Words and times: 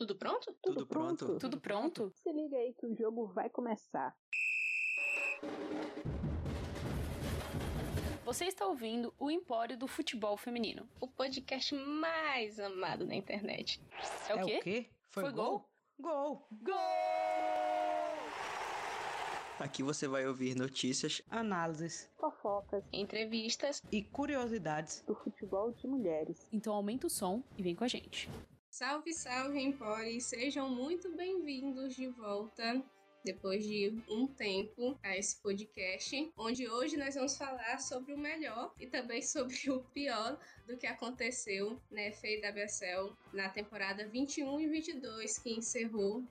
Tudo 0.00 0.16
pronto? 0.16 0.46
Tudo, 0.46 0.56
Tudo 0.62 0.86
pronto? 0.86 1.26
pronto. 1.26 1.38
Tudo 1.40 1.60
pronto? 1.60 2.12
Se 2.22 2.32
liga 2.32 2.56
aí 2.56 2.72
que 2.72 2.86
o 2.86 2.96
jogo 2.96 3.26
vai 3.34 3.50
começar. 3.50 4.16
Você 8.24 8.46
está 8.46 8.66
ouvindo 8.66 9.12
o 9.18 9.30
Empório 9.30 9.76
do 9.76 9.86
Futebol 9.86 10.38
Feminino. 10.38 10.88
O 11.02 11.06
podcast 11.06 11.74
mais 11.74 12.58
amado 12.58 13.04
na 13.04 13.14
internet. 13.14 13.78
É 14.30 14.42
o 14.42 14.46
quê? 14.46 14.56
o 14.56 14.62
quê? 14.62 14.90
Foi 15.10 15.30
gol? 15.32 15.68
Gol! 16.00 16.48
Aqui 19.58 19.82
você 19.82 20.08
vai 20.08 20.26
ouvir 20.26 20.54
notícias, 20.56 21.20
Análises 21.28 22.08
Fofocas 22.18 22.82
Entrevistas. 22.90 23.82
e 23.92 24.02
curiosidades. 24.02 25.04
do 25.06 25.14
futebol 25.14 25.70
de 25.72 25.86
mulheres. 25.86 26.48
Então 26.50 26.72
aumenta 26.72 27.06
o 27.06 27.10
som 27.10 27.42
e 27.58 27.62
vem 27.62 27.74
com 27.76 27.84
a 27.84 27.88
gente. 27.88 28.30
Salve, 28.70 29.12
salve, 29.12 29.60
Empore! 29.60 30.20
Sejam 30.20 30.70
muito 30.70 31.10
bem-vindos 31.16 31.96
de 31.96 32.06
volta. 32.06 32.80
Depois 33.24 33.64
de 33.66 34.00
um 34.08 34.28
tempo 34.28 34.96
a 35.02 35.16
esse 35.16 35.42
podcast, 35.42 36.32
onde 36.36 36.68
hoje 36.68 36.96
nós 36.96 37.16
vamos 37.16 37.36
falar 37.36 37.80
sobre 37.80 38.14
o 38.14 38.18
melhor 38.18 38.72
e 38.78 38.86
também 38.86 39.22
sobre 39.22 39.56
o 39.68 39.80
pior 39.92 40.38
do 40.68 40.78
que 40.78 40.86
aconteceu 40.86 41.82
na 41.90 42.12
FA 42.12 42.28
WSL 42.48 43.12
na 43.32 43.48
temporada 43.48 44.06
21 44.06 44.60
e 44.60 44.68
22, 44.68 45.38
que 45.38 45.50
encerrou 45.50 46.24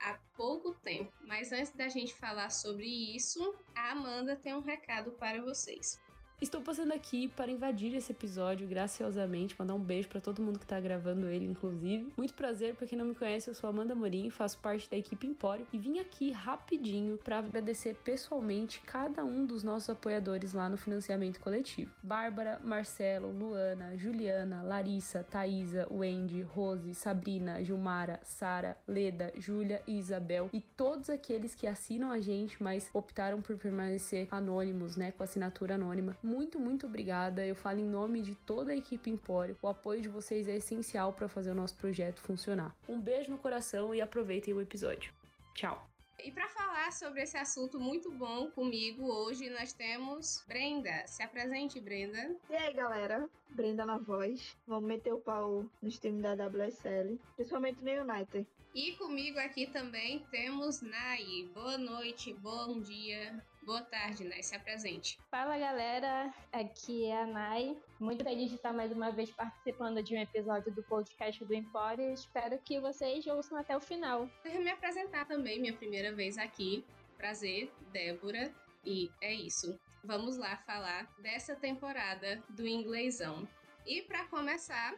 há 0.00 0.18
pouco 0.34 0.74
tempo. 0.76 1.12
Mas 1.20 1.52
antes 1.52 1.72
da 1.74 1.88
gente 1.88 2.14
falar 2.14 2.48
sobre 2.48 2.86
isso, 3.14 3.54
a 3.74 3.90
Amanda 3.90 4.34
tem 4.34 4.54
um 4.54 4.60
recado 4.60 5.12
para 5.12 5.42
vocês. 5.42 6.00
Estou 6.40 6.60
passando 6.60 6.92
aqui 6.92 7.28
para 7.28 7.52
invadir 7.52 7.94
esse 7.94 8.10
episódio 8.10 8.66
graciosamente, 8.66 9.54
mandar 9.56 9.74
um 9.74 9.80
beijo 9.80 10.08
para 10.08 10.20
todo 10.20 10.42
mundo 10.42 10.58
que 10.58 10.66
tá 10.66 10.80
gravando 10.80 11.28
ele, 11.28 11.44
inclusive. 11.44 12.12
Muito 12.16 12.34
prazer, 12.34 12.74
para 12.74 12.86
quem 12.86 12.98
não 12.98 13.06
me 13.06 13.14
conhece, 13.14 13.48
eu 13.48 13.54
sou 13.54 13.70
Amanda 13.70 13.94
Morim, 13.94 14.28
faço 14.28 14.58
parte 14.58 14.90
da 14.90 14.96
equipe 14.96 15.26
Empório 15.26 15.66
e 15.72 15.78
vim 15.78 16.00
aqui 16.00 16.32
rapidinho 16.32 17.16
para 17.16 17.38
agradecer 17.38 17.94
pessoalmente 18.02 18.80
cada 18.80 19.24
um 19.24 19.46
dos 19.46 19.62
nossos 19.62 19.90
apoiadores 19.90 20.52
lá 20.52 20.68
no 20.68 20.76
financiamento 20.76 21.38
coletivo. 21.38 21.92
Bárbara, 22.02 22.60
Marcelo, 22.64 23.30
Luana, 23.30 23.96
Juliana, 23.96 24.62
Larissa, 24.62 25.22
Thaisa, 25.22 25.86
Wendy, 25.90 26.42
Rose, 26.42 26.92
Sabrina, 26.94 27.62
Gilmara, 27.62 28.18
Sara, 28.24 28.76
Leda, 28.88 29.32
Júlia 29.36 29.80
e 29.86 29.96
Isabel 29.96 30.50
e 30.52 30.60
todos 30.60 31.08
aqueles 31.08 31.54
que 31.54 31.68
assinam 31.68 32.10
a 32.10 32.20
gente, 32.20 32.60
mas 32.60 32.90
optaram 32.92 33.40
por 33.40 33.56
permanecer 33.56 34.26
anônimos, 34.30 34.96
né, 34.96 35.12
com 35.12 35.22
assinatura 35.22 35.76
anônima. 35.76 36.16
Muito, 36.32 36.58
muito 36.58 36.86
obrigada. 36.86 37.44
Eu 37.44 37.54
falo 37.54 37.78
em 37.78 37.84
nome 37.84 38.22
de 38.22 38.34
toda 38.34 38.72
a 38.72 38.76
equipe 38.76 39.10
Empório. 39.10 39.54
O 39.60 39.68
apoio 39.68 40.00
de 40.00 40.08
vocês 40.08 40.48
é 40.48 40.56
essencial 40.56 41.12
para 41.12 41.28
fazer 41.28 41.50
o 41.50 41.54
nosso 41.54 41.76
projeto 41.76 42.22
funcionar. 42.22 42.74
Um 42.88 42.98
beijo 42.98 43.30
no 43.30 43.36
coração 43.36 43.94
e 43.94 44.00
aproveitem 44.00 44.54
o 44.54 44.60
episódio. 44.62 45.12
Tchau. 45.54 45.86
E 46.24 46.30
para 46.30 46.48
falar 46.48 46.90
sobre 46.90 47.20
esse 47.20 47.36
assunto 47.36 47.78
muito 47.78 48.10
bom 48.10 48.50
comigo 48.50 49.12
hoje, 49.12 49.50
nós 49.50 49.74
temos 49.74 50.42
Brenda. 50.48 51.06
Se 51.06 51.22
apresente, 51.22 51.78
Brenda. 51.78 52.34
E 52.48 52.54
aí, 52.54 52.72
galera? 52.72 53.28
Brenda 53.50 53.84
na 53.84 53.98
voz. 53.98 54.56
Vamos 54.66 54.88
meter 54.88 55.12
o 55.12 55.20
pau 55.20 55.66
nos 55.82 55.98
times 55.98 56.22
da 56.22 56.32
WSL, 56.32 57.20
principalmente 57.36 57.84
no 57.84 57.90
United. 57.90 58.46
E 58.74 58.92
comigo 58.92 59.38
aqui 59.38 59.66
também 59.66 60.24
temos 60.30 60.80
Nai. 60.80 61.50
Boa 61.52 61.76
noite, 61.76 62.32
bom 62.32 62.80
dia, 62.80 63.44
boa 63.64 63.82
tarde, 63.82 64.24
Nai. 64.24 64.42
Se 64.42 64.54
apresente. 64.54 65.18
Fala 65.30 65.58
galera, 65.58 66.32
aqui 66.52 67.06
é 67.06 67.22
a 67.22 67.26
Nai. 67.26 67.76
Muito 67.98 68.24
feliz 68.24 68.48
de 68.48 68.56
estar 68.56 68.72
mais 68.72 68.92
uma 68.92 69.10
vez 69.10 69.30
participando 69.30 70.02
de 70.02 70.14
um 70.14 70.20
episódio 70.20 70.72
do 70.72 70.82
podcast 70.82 71.44
do 71.44 71.54
Empório. 71.54 72.12
Espero 72.12 72.58
que 72.58 72.80
vocês 72.80 73.26
ouçam 73.26 73.56
até 73.58 73.76
o 73.76 73.80
final. 73.80 74.28
Deixa 74.42 74.58
eu 74.58 74.64
me 74.64 74.70
apresentar 74.70 75.26
também, 75.26 75.60
minha 75.60 75.74
primeira 75.74 76.12
vez 76.12 76.38
aqui. 76.38 76.84
Prazer, 77.16 77.72
Débora. 77.92 78.52
E 78.84 79.10
é 79.20 79.32
isso. 79.32 79.78
Vamos 80.04 80.36
lá 80.36 80.56
falar 80.66 81.08
dessa 81.20 81.54
temporada 81.54 82.42
do 82.48 82.66
inglesão. 82.66 83.46
E 83.86 84.02
para 84.02 84.24
começar, 84.26 84.94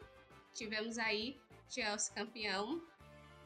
tivemos 0.54 0.98
aí 0.98 1.38
Chelsea 1.68 2.14
campeão, 2.14 2.82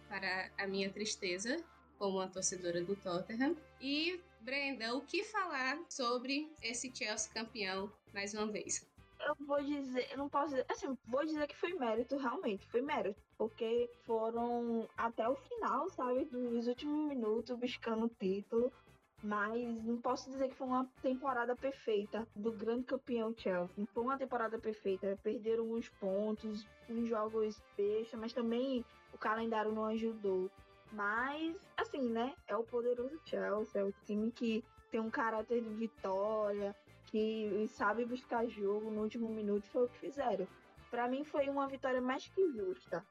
para 0.09 0.51
a 0.57 0.67
minha 0.67 0.91
tristeza, 0.91 1.63
como 1.99 2.19
uma 2.19 2.29
torcedora 2.29 2.83
do 2.83 2.95
Tottenham. 2.97 3.57
E, 3.81 4.21
Brenda, 4.41 4.95
o 4.95 5.03
que 5.03 5.25
falar 5.25 5.79
sobre 5.89 6.51
esse 6.63 6.95
Chelsea 6.95 7.33
campeão 7.33 7.93
mais 8.15 8.35
uma 8.35 8.47
vez? 8.47 8.87
Eu 9.21 9.35
vou 9.47 9.63
dizer, 9.63 10.09
eu 10.11 10.19
não 10.19 10.29
posso 10.29 10.51
dizer, 10.51 10.67
assim, 10.69 10.97
vou 11.07 11.25
dizer 11.25 11.47
que 11.49 11.57
foi 11.57 11.75
mérito, 11.75 12.17
realmente, 12.17 12.67
foi 12.69 12.81
mérito. 12.81 13.21
Porque 13.37 13.91
foram 14.05 14.89
até 14.97 15.29
o 15.29 15.35
final, 15.35 15.91
sabe, 15.91 16.25
dos 16.27 16.67
últimos 16.69 17.09
minutos 17.09 17.57
buscando 17.57 18.07
o 18.07 18.09
título. 18.09 18.73
Mas 19.21 19.61
não 19.83 20.01
posso 20.01 20.31
dizer 20.31 20.49
que 20.49 20.55
foi 20.55 20.69
uma 20.69 20.89
temporada 21.03 21.57
perfeita 21.57 22.27
do 22.37 22.53
grande 22.53 22.85
campeão 22.85 23.35
Chelsea. 23.37 23.75
Não 23.77 23.87
foi 23.87 24.05
uma 24.05 24.17
temporada 24.17 24.57
perfeita. 24.59 25.19
Perderam 25.25 25.65
alguns 25.65 25.89
pontos, 25.89 26.65
uns 26.89 27.09
jogos 27.09 27.61
besta, 27.77 28.17
mas 28.17 28.33
também 28.33 28.85
o 29.13 29.19
calendário 29.19 29.73
não 29.73 29.87
ajudou. 29.87 30.49
Mas, 30.93 31.57
assim, 31.77 32.09
né? 32.09 32.35
É 32.47 32.57
o 32.57 32.65
poderoso 32.65 33.21
Chelsea, 33.25 33.81
é 33.81 33.85
o 33.85 33.93
time 34.07 34.31
que 34.31 34.65
tem 34.91 35.01
um 35.01 35.11
caráter 35.11 35.63
de 35.63 35.75
vitória, 35.75 36.75
que 37.07 37.67
sabe 37.69 38.05
buscar 38.05 38.47
jogo 38.47 38.91
no 38.91 39.03
último 39.03 39.29
minuto. 39.29 39.69
Foi 39.69 39.85
o 39.85 39.89
que 39.89 39.99
fizeram. 39.99 40.47
Para 40.91 41.09
mim, 41.09 41.25
foi 41.25 41.49
uma 41.49 41.69
vitória 41.69 42.01
mais 42.01 42.27
que 42.29 42.53
justa. 42.53 43.05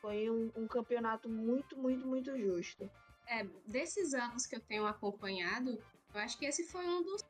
Foi 0.00 0.30
um, 0.30 0.50
um 0.56 0.66
campeonato 0.66 1.28
muito, 1.28 1.76
muito, 1.76 2.06
muito 2.06 2.36
justo. 2.38 2.90
É, 3.26 3.44
desses 3.66 4.14
anos 4.14 4.46
que 4.46 4.56
eu 4.56 4.60
tenho 4.60 4.86
acompanhado, 4.86 5.78
eu 6.14 6.20
acho 6.20 6.38
que 6.38 6.46
esse 6.46 6.64
foi 6.64 6.86
um 6.86 7.02
dos 7.02 7.22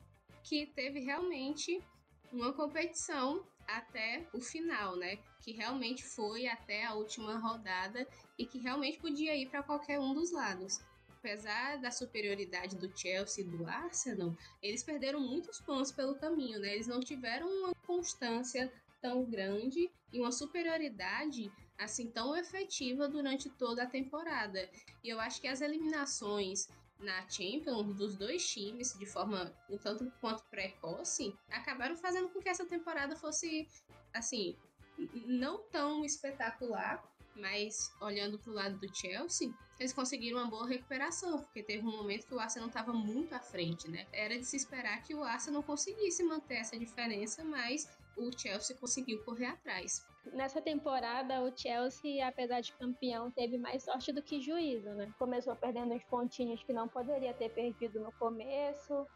que 0.42 0.66
teve 0.66 1.00
realmente 1.00 1.82
uma 2.32 2.52
competição 2.52 3.44
até 3.76 4.26
o 4.32 4.40
final, 4.40 4.96
né? 4.96 5.18
Que 5.40 5.52
realmente 5.52 6.04
foi 6.04 6.46
até 6.46 6.84
a 6.84 6.94
última 6.94 7.38
rodada 7.38 8.06
e 8.38 8.44
que 8.46 8.58
realmente 8.58 8.98
podia 8.98 9.36
ir 9.36 9.48
para 9.48 9.62
qualquer 9.62 9.98
um 9.98 10.14
dos 10.14 10.32
lados. 10.32 10.80
Apesar 11.18 11.76
da 11.78 11.90
superioridade 11.90 12.76
do 12.76 12.90
Chelsea 12.96 13.44
e 13.44 13.46
do 13.46 13.66
Arsenal, 13.66 14.34
eles 14.62 14.82
perderam 14.82 15.20
muitos 15.20 15.60
pontos 15.60 15.92
pelo 15.92 16.14
caminho, 16.14 16.58
né? 16.58 16.74
Eles 16.74 16.86
não 16.86 17.00
tiveram 17.00 17.46
uma 17.46 17.74
constância 17.86 18.72
tão 19.00 19.24
grande 19.24 19.90
e 20.12 20.20
uma 20.20 20.32
superioridade 20.32 21.50
assim 21.78 22.10
tão 22.10 22.36
efetiva 22.36 23.08
durante 23.08 23.48
toda 23.48 23.82
a 23.82 23.86
temporada. 23.86 24.68
E 25.02 25.08
eu 25.08 25.18
acho 25.18 25.40
que 25.40 25.48
as 25.48 25.60
eliminações 25.60 26.68
na 27.00 27.28
Champions 27.28 27.96
dos 27.96 28.16
dois 28.16 28.46
times 28.46 28.96
de 28.98 29.06
forma 29.06 29.52
um 29.68 29.78
tanto 29.78 30.10
quanto 30.20 30.44
precoce 30.44 31.34
acabaram 31.50 31.96
fazendo 31.96 32.28
com 32.28 32.40
que 32.40 32.48
essa 32.48 32.66
temporada 32.66 33.16
fosse 33.16 33.66
assim 34.12 34.56
não 35.26 35.58
tão 35.70 36.04
espetacular 36.04 37.02
mas 37.40 37.92
olhando 38.00 38.38
para 38.38 38.50
o 38.50 38.54
lado 38.54 38.76
do 38.78 38.94
Chelsea, 38.94 39.52
eles 39.78 39.92
conseguiram 39.92 40.38
uma 40.38 40.50
boa 40.50 40.66
recuperação, 40.66 41.38
porque 41.38 41.62
teve 41.62 41.86
um 41.86 41.96
momento 41.96 42.26
que 42.26 42.34
o 42.34 42.40
Arsenal 42.40 42.68
estava 42.68 42.92
muito 42.92 43.34
à 43.34 43.40
frente, 43.40 43.88
né? 43.88 44.06
Era 44.12 44.38
de 44.38 44.44
se 44.44 44.56
esperar 44.56 45.02
que 45.02 45.14
o 45.14 45.22
Arsenal 45.22 45.62
conseguisse 45.62 46.22
manter 46.22 46.56
essa 46.56 46.78
diferença, 46.78 47.42
mas 47.44 47.88
o 48.28 48.38
Chelsea 48.38 48.76
conseguiu 48.76 49.22
correr 49.24 49.46
atrás. 49.46 50.04
Nessa 50.32 50.60
temporada, 50.60 51.42
o 51.42 51.56
Chelsea, 51.56 52.26
apesar 52.26 52.60
de 52.60 52.72
campeão, 52.74 53.30
teve 53.30 53.56
mais 53.56 53.82
sorte 53.84 54.12
do 54.12 54.22
que 54.22 54.40
juízo, 54.40 54.90
né? 54.90 55.12
Começou 55.18 55.56
perdendo 55.56 55.94
uns 55.94 56.04
pontinhos 56.04 56.62
que 56.62 56.72
não 56.72 56.86
poderia 56.86 57.32
ter 57.32 57.48
perdido 57.50 58.00
no 58.00 58.12
começo, 58.12 59.06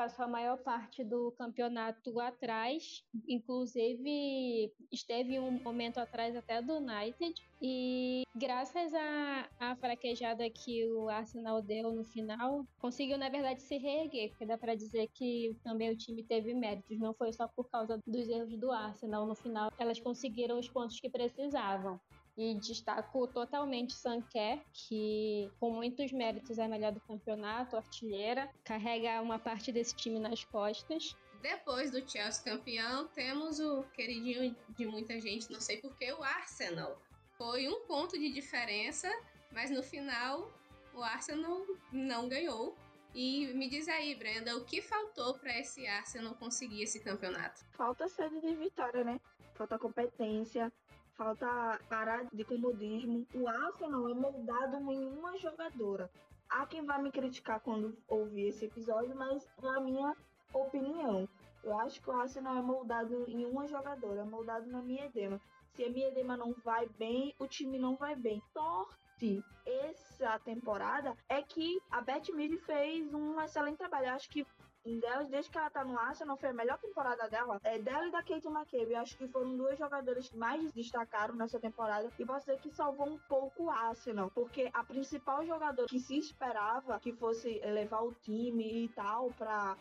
passou 0.00 0.24
a 0.24 0.28
maior 0.28 0.56
parte 0.56 1.04
do 1.04 1.30
campeonato 1.32 2.18
atrás, 2.20 3.04
inclusive 3.28 4.72
esteve 4.90 5.38
um 5.38 5.50
momento 5.62 5.98
atrás 5.98 6.34
até 6.34 6.62
do 6.62 6.78
United. 6.78 7.34
E 7.60 8.22
graças 8.34 8.94
à, 8.94 9.76
fraquejada 9.76 10.48
que 10.48 10.86
o 10.86 11.10
Arsenal 11.10 11.60
deu 11.60 11.92
no 11.92 12.02
final, 12.02 12.64
conseguiu 12.78 13.18
na 13.18 13.28
verdade 13.28 13.60
se 13.60 13.76
reerguer, 13.76 14.30
porque 14.30 14.46
dá 14.46 14.56
para 14.56 14.74
dizer 14.74 15.06
que 15.12 15.54
também 15.62 15.90
o 15.90 15.96
time 15.96 16.22
teve 16.22 16.54
méritos, 16.54 16.98
não 16.98 17.12
foi 17.12 17.30
só 17.34 17.46
por 17.46 17.68
causa 17.68 18.00
dos 18.06 18.26
erros 18.26 18.56
do 18.56 18.72
Arsenal. 18.72 19.26
No 19.26 19.34
final, 19.34 19.70
elas 19.78 20.00
conseguiram 20.00 20.58
os 20.58 20.66
pontos 20.66 20.98
que 20.98 21.10
precisavam. 21.10 22.00
E 22.42 22.54
destaco 22.54 23.26
totalmente 23.28 23.92
Sanquer, 23.92 24.64
que 24.72 25.52
com 25.60 25.72
muitos 25.72 26.10
méritos 26.10 26.58
é 26.58 26.64
a 26.64 26.68
melhor 26.68 26.90
do 26.90 26.98
campeonato, 27.00 27.76
artilheira, 27.76 28.48
carrega 28.64 29.20
uma 29.20 29.38
parte 29.38 29.70
desse 29.70 29.94
time 29.94 30.18
nas 30.18 30.42
costas. 30.42 31.14
Depois 31.42 31.90
do 31.90 31.98
Chelsea 32.10 32.42
campeão, 32.42 33.06
temos 33.08 33.60
o 33.60 33.82
queridinho 33.92 34.56
de 34.70 34.86
muita 34.86 35.20
gente, 35.20 35.52
não 35.52 35.60
sei 35.60 35.82
porquê, 35.82 36.14
o 36.14 36.22
Arsenal. 36.22 36.98
Foi 37.36 37.68
um 37.68 37.82
ponto 37.86 38.18
de 38.18 38.32
diferença, 38.32 39.10
mas 39.52 39.70
no 39.70 39.82
final 39.82 40.50
o 40.94 41.02
Arsenal 41.02 41.60
não 41.92 42.26
ganhou. 42.26 42.74
E 43.14 43.48
me 43.48 43.68
diz 43.68 43.86
aí, 43.86 44.14
Brenda, 44.14 44.56
o 44.56 44.64
que 44.64 44.80
faltou 44.80 45.34
para 45.34 45.58
esse 45.58 45.86
Arsenal 45.86 46.34
conseguir 46.36 46.84
esse 46.84 47.00
campeonato? 47.00 47.66
Falta 47.72 48.08
sede 48.08 48.40
de 48.40 48.54
vitória, 48.54 49.04
né? 49.04 49.20
Falta 49.54 49.78
competência, 49.78 50.72
falta 51.20 51.78
parar 51.86 52.24
de 52.32 52.42
comodismo. 52.44 53.26
O 53.34 53.46
Arsenal 53.46 54.08
é 54.08 54.14
moldado 54.14 54.78
em 54.90 55.06
uma 55.06 55.36
jogadora. 55.36 56.10
Há 56.48 56.64
quem 56.64 56.82
vai 56.82 57.00
me 57.02 57.12
criticar 57.12 57.60
quando 57.60 57.94
ouvir 58.08 58.48
esse 58.48 58.64
episódio, 58.64 59.14
mas 59.14 59.46
é 59.62 59.68
a 59.68 59.80
minha 59.80 60.16
opinião. 60.54 61.28
Eu 61.62 61.78
acho 61.80 62.00
que 62.00 62.08
o 62.08 62.12
Arsenal 62.18 62.56
é 62.56 62.62
moldado 62.62 63.26
em 63.28 63.44
uma 63.44 63.68
jogadora, 63.68 64.22
é 64.22 64.24
moldado 64.24 64.66
na 64.70 64.80
Miedema. 64.80 65.38
Se 65.74 65.84
a 65.84 65.90
Miedema 65.90 66.38
não 66.38 66.54
vai 66.64 66.88
bem, 66.98 67.34
o 67.38 67.46
time 67.46 67.78
não 67.78 67.96
vai 67.96 68.16
bem. 68.16 68.42
Sorte 68.54 69.44
essa 69.66 70.38
temporada 70.38 71.14
é 71.28 71.42
que 71.42 71.78
a 71.90 72.00
Beth 72.00 72.32
Mead 72.32 72.56
fez 72.60 73.12
um 73.12 73.38
excelente 73.42 73.76
trabalho. 73.76 74.06
Eu 74.06 74.14
acho 74.14 74.30
que 74.30 74.46
delas, 74.84 75.28
desde 75.28 75.50
que 75.50 75.58
ela 75.58 75.68
tá 75.68 75.84
no 75.84 75.98
Arsenal, 75.98 76.36
foi 76.36 76.48
a 76.48 76.54
melhor 76.54 76.78
temporada 76.78 77.28
dela. 77.28 77.60
É 77.62 77.78
dela 77.78 78.06
e 78.06 78.10
da 78.10 78.22
Kate 78.22 78.46
McCabe. 78.46 78.92
Eu 78.92 79.00
acho 79.00 79.16
que 79.16 79.28
foram 79.28 79.56
duas 79.56 79.78
jogadoras 79.78 80.28
que 80.28 80.36
mais 80.36 80.72
destacaram 80.72 81.34
nessa 81.34 81.60
temporada. 81.60 82.10
E 82.18 82.24
dizer 82.24 82.58
que 82.60 82.70
salvou 82.70 83.08
um 83.08 83.18
pouco 83.28 83.64
o 83.64 83.70
Arsenal. 83.70 84.30
Porque 84.30 84.70
a 84.72 84.82
principal 84.82 85.44
jogadora 85.44 85.86
que 85.88 86.00
se 86.00 86.18
esperava 86.18 86.98
que 86.98 87.12
fosse 87.12 87.60
levar 87.60 88.00
o 88.00 88.14
time 88.14 88.84
e 88.84 88.88
tal 88.88 89.30
para 89.32 89.76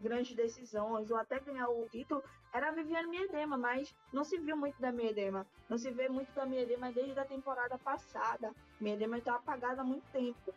grandes 0.00 0.34
decisões 0.34 1.10
ou 1.10 1.16
até 1.16 1.38
ganhar 1.38 1.68
o 1.68 1.88
título 1.88 2.22
era 2.52 2.68
a 2.68 2.72
Viviane 2.72 3.08
Miedema, 3.08 3.56
mas 3.56 3.94
não 4.12 4.24
se 4.24 4.38
viu 4.38 4.56
muito 4.56 4.80
da 4.80 4.90
Miedema. 4.90 5.46
Não 5.68 5.76
se 5.76 5.90
vê 5.90 6.08
muito 6.08 6.32
da 6.32 6.46
Miedema 6.46 6.90
desde 6.92 7.18
a 7.18 7.24
temporada 7.24 7.76
passada. 7.78 8.52
Miedema 8.80 9.18
está 9.18 9.34
apagada 9.34 9.82
há 9.82 9.84
muito 9.84 10.04
tempo. 10.12 10.54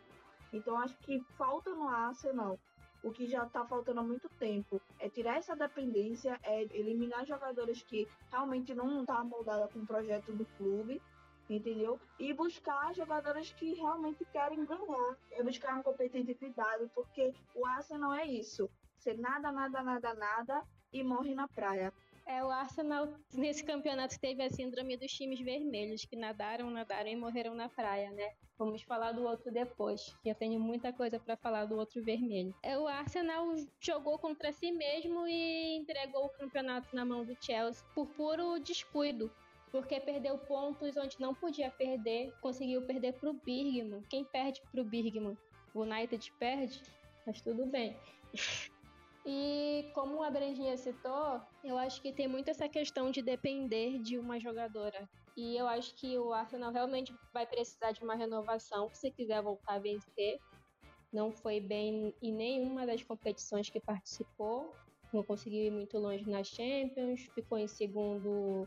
Então 0.52 0.78
acho 0.78 0.96
que 0.98 1.20
falta 1.36 1.70
no 1.70 1.88
Arsenal 1.88 2.58
o 3.02 3.10
que 3.10 3.26
já 3.26 3.44
está 3.44 3.64
faltando 3.64 4.00
há 4.00 4.02
muito 4.02 4.28
tempo. 4.30 4.80
É 4.98 5.08
tirar 5.08 5.36
essa 5.36 5.56
dependência, 5.56 6.38
é 6.42 6.62
eliminar 6.76 7.24
jogadores 7.26 7.82
que 7.82 8.06
realmente 8.30 8.74
não 8.74 9.00
estão 9.00 9.16
tá 9.16 9.24
moldados 9.24 9.72
com 9.72 9.80
o 9.80 9.86
projeto 9.86 10.32
do 10.32 10.44
clube, 10.56 11.00
entendeu? 11.48 11.98
E 12.18 12.32
buscar 12.32 12.94
jogadores 12.94 13.52
que 13.52 13.74
realmente 13.74 14.24
querem 14.26 14.64
ganhar. 14.64 15.16
É 15.32 15.42
buscar 15.42 15.74
uma 15.74 15.82
competitividade, 15.82 16.90
porque 16.94 17.32
o 17.54 17.66
Arsenal 17.66 18.12
é 18.14 18.26
isso. 18.26 18.70
Ser 18.98 19.18
nada, 19.18 19.50
nada, 19.50 19.82
nada, 19.82 20.14
nada 20.14 20.64
e 20.92 21.02
morre 21.02 21.34
na 21.34 21.48
praia. 21.48 21.92
É, 22.30 22.44
o 22.44 22.48
Arsenal 22.48 23.08
nesse 23.34 23.64
campeonato 23.64 24.16
teve 24.20 24.40
a 24.40 24.48
síndrome 24.48 24.96
dos 24.96 25.10
times 25.10 25.40
vermelhos, 25.40 26.04
que 26.04 26.14
nadaram, 26.14 26.70
nadaram 26.70 27.08
e 27.10 27.16
morreram 27.16 27.56
na 27.56 27.68
praia, 27.68 28.08
né? 28.12 28.34
Vamos 28.56 28.82
falar 28.82 29.10
do 29.10 29.24
outro 29.24 29.50
depois, 29.50 30.14
que 30.22 30.28
eu 30.28 30.34
tenho 30.36 30.60
muita 30.60 30.92
coisa 30.92 31.18
para 31.18 31.36
falar 31.36 31.64
do 31.64 31.76
outro 31.76 32.04
vermelho. 32.04 32.54
É, 32.62 32.78
o 32.78 32.86
Arsenal 32.86 33.56
jogou 33.80 34.16
contra 34.16 34.52
si 34.52 34.70
mesmo 34.70 35.26
e 35.26 35.76
entregou 35.76 36.26
o 36.26 36.28
campeonato 36.28 36.94
na 36.94 37.04
mão 37.04 37.24
do 37.24 37.36
Chelsea 37.40 37.84
por 37.96 38.06
puro 38.06 38.60
descuido. 38.60 39.28
Porque 39.72 39.98
perdeu 39.98 40.38
pontos 40.38 40.96
onde 40.96 41.20
não 41.20 41.34
podia 41.34 41.68
perder, 41.72 42.32
conseguiu 42.40 42.82
perder 42.82 43.14
pro 43.14 43.32
Birgman. 43.32 44.02
Quem 44.08 44.24
perde 44.24 44.62
pro 44.70 44.84
Birgman? 44.84 45.36
O 45.74 45.80
United 45.80 46.32
perde? 46.38 46.80
Mas 47.26 47.40
tudo 47.40 47.66
bem. 47.66 47.96
E 49.24 49.90
como 49.94 50.22
a 50.22 50.30
Brandinha 50.30 50.76
citou, 50.76 51.40
eu 51.62 51.76
acho 51.76 52.00
que 52.00 52.12
tem 52.12 52.26
muito 52.26 52.50
essa 52.50 52.68
questão 52.68 53.10
de 53.10 53.20
depender 53.20 53.98
de 53.98 54.18
uma 54.18 54.40
jogadora. 54.40 55.08
E 55.36 55.56
eu 55.56 55.66
acho 55.68 55.94
que 55.94 56.18
o 56.18 56.32
Arsenal 56.32 56.72
realmente 56.72 57.14
vai 57.32 57.46
precisar 57.46 57.92
de 57.92 58.02
uma 58.02 58.14
renovação 58.14 58.88
se 58.92 59.10
quiser 59.10 59.42
voltar 59.42 59.74
a 59.74 59.78
vencer. 59.78 60.38
Não 61.12 61.30
foi 61.30 61.60
bem 61.60 62.14
em 62.22 62.32
nenhuma 62.32 62.86
das 62.86 63.02
competições 63.02 63.68
que 63.68 63.80
participou. 63.80 64.74
Não 65.12 65.22
conseguiu 65.22 65.64
ir 65.64 65.70
muito 65.70 65.98
longe 65.98 66.28
na 66.28 66.42
Champions, 66.42 67.22
ficou 67.34 67.58
em 67.58 67.66
segundo 67.66 68.66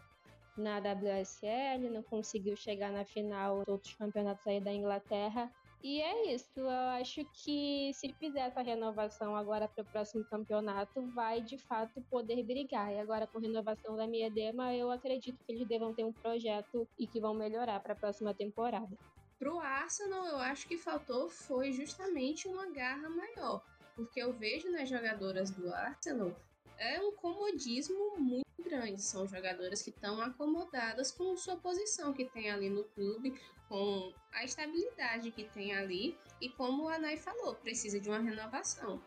na 0.57 0.77
WSL, 0.77 1.89
não 1.89 2.03
conseguiu 2.03 2.55
chegar 2.55 2.91
na 2.91 3.05
final 3.05 3.59
dos 3.59 3.67
outros 3.69 3.93
campeonatos 3.95 4.45
aí 4.45 4.59
da 4.59 4.71
Inglaterra. 4.71 5.51
E 5.83 6.01
é 6.01 6.33
isso. 6.33 6.61
Eu 6.61 6.69
acho 6.69 7.25
que 7.33 7.91
se 7.93 8.13
fizer 8.13 8.39
essa 8.39 8.61
renovação 8.61 9.35
agora 9.35 9.67
para 9.67 9.81
o 9.81 9.85
próximo 9.85 10.23
campeonato, 10.23 11.05
vai 11.07 11.41
de 11.41 11.57
fato 11.57 12.01
poder 12.09 12.41
brigar. 12.41 12.93
E 12.93 12.99
agora 12.99 13.27
com 13.27 13.37
a 13.37 13.41
renovação 13.41 13.97
da 13.97 14.07
Miedema, 14.07 14.73
eu 14.73 14.89
acredito 14.89 15.43
que 15.43 15.51
eles 15.51 15.67
devam 15.67 15.93
ter 15.93 16.05
um 16.05 16.13
projeto 16.13 16.87
e 16.97 17.05
que 17.05 17.19
vão 17.19 17.33
melhorar 17.33 17.81
para 17.81 17.91
a 17.91 17.97
próxima 17.97 18.33
temporada. 18.33 18.97
Pro 19.37 19.59
Arsenal, 19.59 20.25
eu 20.27 20.37
acho 20.37 20.65
que 20.65 20.77
faltou 20.77 21.27
foi 21.27 21.73
justamente 21.73 22.47
uma 22.47 22.67
garra 22.67 23.09
maior, 23.09 23.61
porque 23.93 24.21
eu 24.21 24.31
vejo 24.31 24.71
nas 24.71 24.87
jogadoras 24.87 25.51
do 25.51 25.73
Arsenal 25.73 26.33
é 26.77 26.99
um 26.99 27.11
comodismo 27.13 28.17
muito 28.17 28.45
grande. 28.63 29.01
São 29.01 29.27
jogadoras 29.27 29.81
que 29.81 29.89
estão 29.89 30.21
acomodadas 30.21 31.11
com 31.11 31.35
sua 31.37 31.57
posição 31.57 32.13
que 32.13 32.25
tem 32.25 32.49
ali 32.49 32.69
no 32.69 32.83
clube, 32.83 33.39
com 33.67 34.13
a 34.31 34.43
estabilidade 34.43 35.31
que 35.31 35.43
tem 35.43 35.73
ali 35.73 36.17
e 36.41 36.49
como 36.49 36.89
a 36.89 36.97
Nai 36.97 37.17
falou, 37.17 37.55
precisa 37.55 37.99
de 37.99 38.09
uma 38.09 38.19
renovação. 38.19 39.01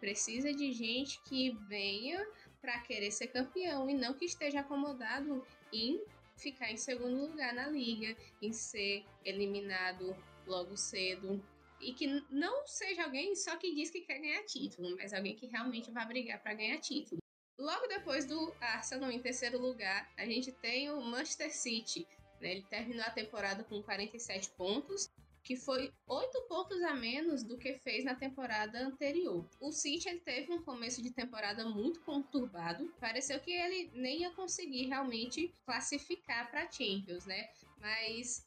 Precisa 0.00 0.52
de 0.52 0.72
gente 0.72 1.20
que 1.22 1.50
venha 1.68 2.26
para 2.60 2.78
querer 2.80 3.10
ser 3.10 3.28
campeão 3.28 3.88
e 3.88 3.94
não 3.94 4.14
que 4.14 4.24
esteja 4.24 4.60
acomodado 4.60 5.46
em 5.72 6.02
ficar 6.36 6.70
em 6.70 6.76
segundo 6.76 7.20
lugar 7.20 7.54
na 7.54 7.68
liga, 7.68 8.16
em 8.40 8.52
ser 8.52 9.04
eliminado 9.24 10.16
logo 10.46 10.76
cedo. 10.76 11.42
E 11.84 11.92
que 11.92 12.06
não 12.30 12.66
seja 12.66 13.04
alguém 13.04 13.36
só 13.36 13.56
que 13.56 13.74
diz 13.74 13.90
que 13.90 14.00
quer 14.00 14.18
ganhar 14.18 14.42
título, 14.44 14.96
mas 14.96 15.12
alguém 15.12 15.36
que 15.36 15.46
realmente 15.46 15.90
vai 15.90 16.06
brigar 16.06 16.42
para 16.42 16.54
ganhar 16.54 16.78
título. 16.78 17.20
Logo 17.58 17.86
depois 17.86 18.24
do 18.24 18.52
Arsenal 18.60 19.10
em 19.10 19.20
terceiro 19.20 19.60
lugar, 19.60 20.10
a 20.16 20.24
gente 20.24 20.50
tem 20.50 20.90
o 20.90 21.00
Manchester 21.00 21.54
City, 21.54 22.06
né? 22.40 22.52
Ele 22.52 22.62
terminou 22.62 23.04
a 23.04 23.10
temporada 23.10 23.62
com 23.62 23.82
47 23.82 24.50
pontos, 24.56 25.08
que 25.42 25.56
foi 25.56 25.92
8 26.06 26.42
pontos 26.48 26.82
a 26.82 26.94
menos 26.94 27.44
do 27.44 27.58
que 27.58 27.74
fez 27.74 28.02
na 28.02 28.14
temporada 28.14 28.78
anterior. 28.78 29.46
O 29.60 29.70
City 29.70 30.08
ele 30.08 30.20
teve 30.20 30.52
um 30.52 30.62
começo 30.62 31.02
de 31.02 31.10
temporada 31.12 31.68
muito 31.68 32.00
conturbado. 32.00 32.90
Pareceu 32.98 33.38
que 33.38 33.52
ele 33.52 33.90
nem 33.92 34.22
ia 34.22 34.30
conseguir 34.30 34.86
realmente 34.86 35.52
classificar 35.66 36.50
para 36.50 36.70
Champions, 36.70 37.26
né? 37.26 37.50
Mas 37.78 38.46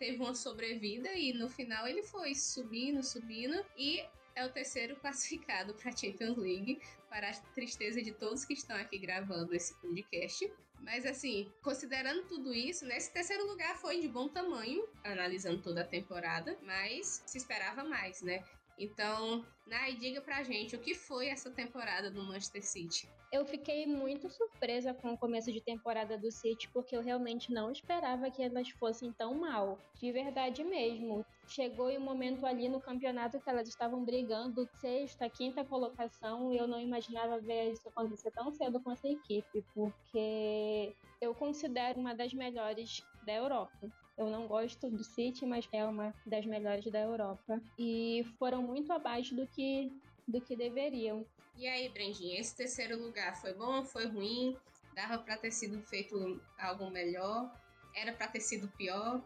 teve 0.00 0.16
uma 0.16 0.34
sobrevida 0.34 1.12
e 1.12 1.34
no 1.34 1.48
final 1.48 1.86
ele 1.86 2.02
foi 2.02 2.34
subindo, 2.34 3.02
subindo 3.02 3.64
e 3.76 4.02
é 4.34 4.44
o 4.46 4.50
terceiro 4.50 4.96
classificado 4.98 5.74
para 5.74 5.90
a 5.90 5.96
Champions 5.96 6.38
League, 6.38 6.80
para 7.08 7.28
a 7.28 7.34
tristeza 7.54 8.02
de 8.02 8.10
todos 8.10 8.44
que 8.46 8.54
estão 8.54 8.76
aqui 8.76 8.98
gravando 8.98 9.54
esse 9.54 9.74
podcast. 9.74 10.50
Mas 10.80 11.04
assim, 11.04 11.52
considerando 11.62 12.26
tudo 12.26 12.54
isso, 12.54 12.86
né, 12.86 12.96
esse 12.96 13.12
terceiro 13.12 13.46
lugar 13.46 13.76
foi 13.76 14.00
de 14.00 14.08
bom 14.08 14.28
tamanho, 14.28 14.88
analisando 15.04 15.60
toda 15.60 15.82
a 15.82 15.86
temporada, 15.86 16.56
mas 16.62 17.22
se 17.26 17.36
esperava 17.36 17.84
mais, 17.84 18.22
né? 18.22 18.42
Então, 18.80 19.44
Nai, 19.66 19.94
diga 19.94 20.22
pra 20.22 20.42
gente 20.42 20.74
o 20.74 20.78
que 20.78 20.94
foi 20.94 21.28
essa 21.28 21.50
temporada 21.50 22.10
do 22.10 22.24
Manchester 22.24 22.64
City. 22.64 23.06
Eu 23.30 23.44
fiquei 23.44 23.86
muito 23.86 24.28
surpresa 24.30 24.92
com 24.94 25.12
o 25.12 25.18
começo 25.18 25.52
de 25.52 25.60
temporada 25.60 26.16
do 26.16 26.32
City, 26.32 26.68
porque 26.72 26.96
eu 26.96 27.02
realmente 27.02 27.52
não 27.52 27.70
esperava 27.70 28.30
que 28.30 28.42
elas 28.42 28.70
fossem 28.70 29.12
tão 29.12 29.34
mal. 29.34 29.78
De 30.00 30.10
verdade 30.10 30.64
mesmo. 30.64 31.24
Chegou 31.46 31.90
em 31.90 31.98
um 31.98 32.00
momento 32.00 32.44
ali 32.46 32.68
no 32.68 32.80
campeonato 32.80 33.38
que 33.38 33.50
elas 33.50 33.68
estavam 33.68 34.02
brigando 34.02 34.66
sexta, 34.80 35.28
quinta 35.28 35.64
colocação, 35.64 36.52
e 36.52 36.56
eu 36.56 36.66
não 36.66 36.80
imaginava 36.80 37.38
ver 37.38 37.72
isso 37.72 37.86
acontecer 37.88 38.30
tão 38.30 38.50
cedo 38.50 38.80
com 38.80 38.90
essa 38.90 39.06
equipe, 39.06 39.62
porque 39.74 40.96
eu 41.20 41.34
considero 41.34 42.00
uma 42.00 42.14
das 42.14 42.32
melhores 42.32 43.04
da 43.24 43.34
Europa. 43.34 43.92
Eu 44.20 44.28
não 44.28 44.46
gosto 44.46 44.90
do 44.90 45.02
City, 45.02 45.46
mas 45.46 45.66
é 45.72 45.82
uma 45.82 46.14
das 46.26 46.44
melhores 46.44 46.84
da 46.92 47.00
Europa. 47.00 47.58
E 47.78 48.22
foram 48.38 48.62
muito 48.62 48.92
abaixo 48.92 49.34
do 49.34 49.46
que, 49.46 49.90
do 50.28 50.38
que 50.42 50.54
deveriam. 50.54 51.24
E 51.56 51.66
aí, 51.66 51.88
Brendinha, 51.88 52.38
esse 52.38 52.54
terceiro 52.54 53.02
lugar 53.02 53.40
foi 53.40 53.54
bom, 53.54 53.82
foi 53.82 54.06
ruim? 54.06 54.54
Dava 54.94 55.16
para 55.16 55.38
ter 55.38 55.50
sido 55.50 55.80
feito 55.84 56.38
algo 56.58 56.90
melhor? 56.90 57.50
Era 57.96 58.12
para 58.12 58.28
ter 58.28 58.40
sido 58.40 58.68
pior? 58.76 59.22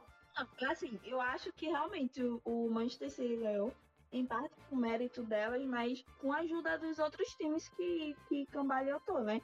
Assim, 0.70 1.00
eu 1.04 1.20
acho 1.20 1.52
que 1.54 1.66
realmente 1.66 2.22
o 2.44 2.70
Manchester 2.70 3.10
City 3.10 3.36
ganhou, 3.36 3.74
em 4.12 4.24
parte 4.24 4.54
com 4.70 4.76
mérito 4.76 5.24
delas, 5.24 5.64
mas 5.66 6.04
com 6.20 6.32
a 6.32 6.38
ajuda 6.38 6.78
dos 6.78 7.00
outros 7.00 7.34
times 7.34 7.68
que, 7.70 8.14
que 8.28 8.46
cambaleou, 8.46 9.00
né? 9.24 9.42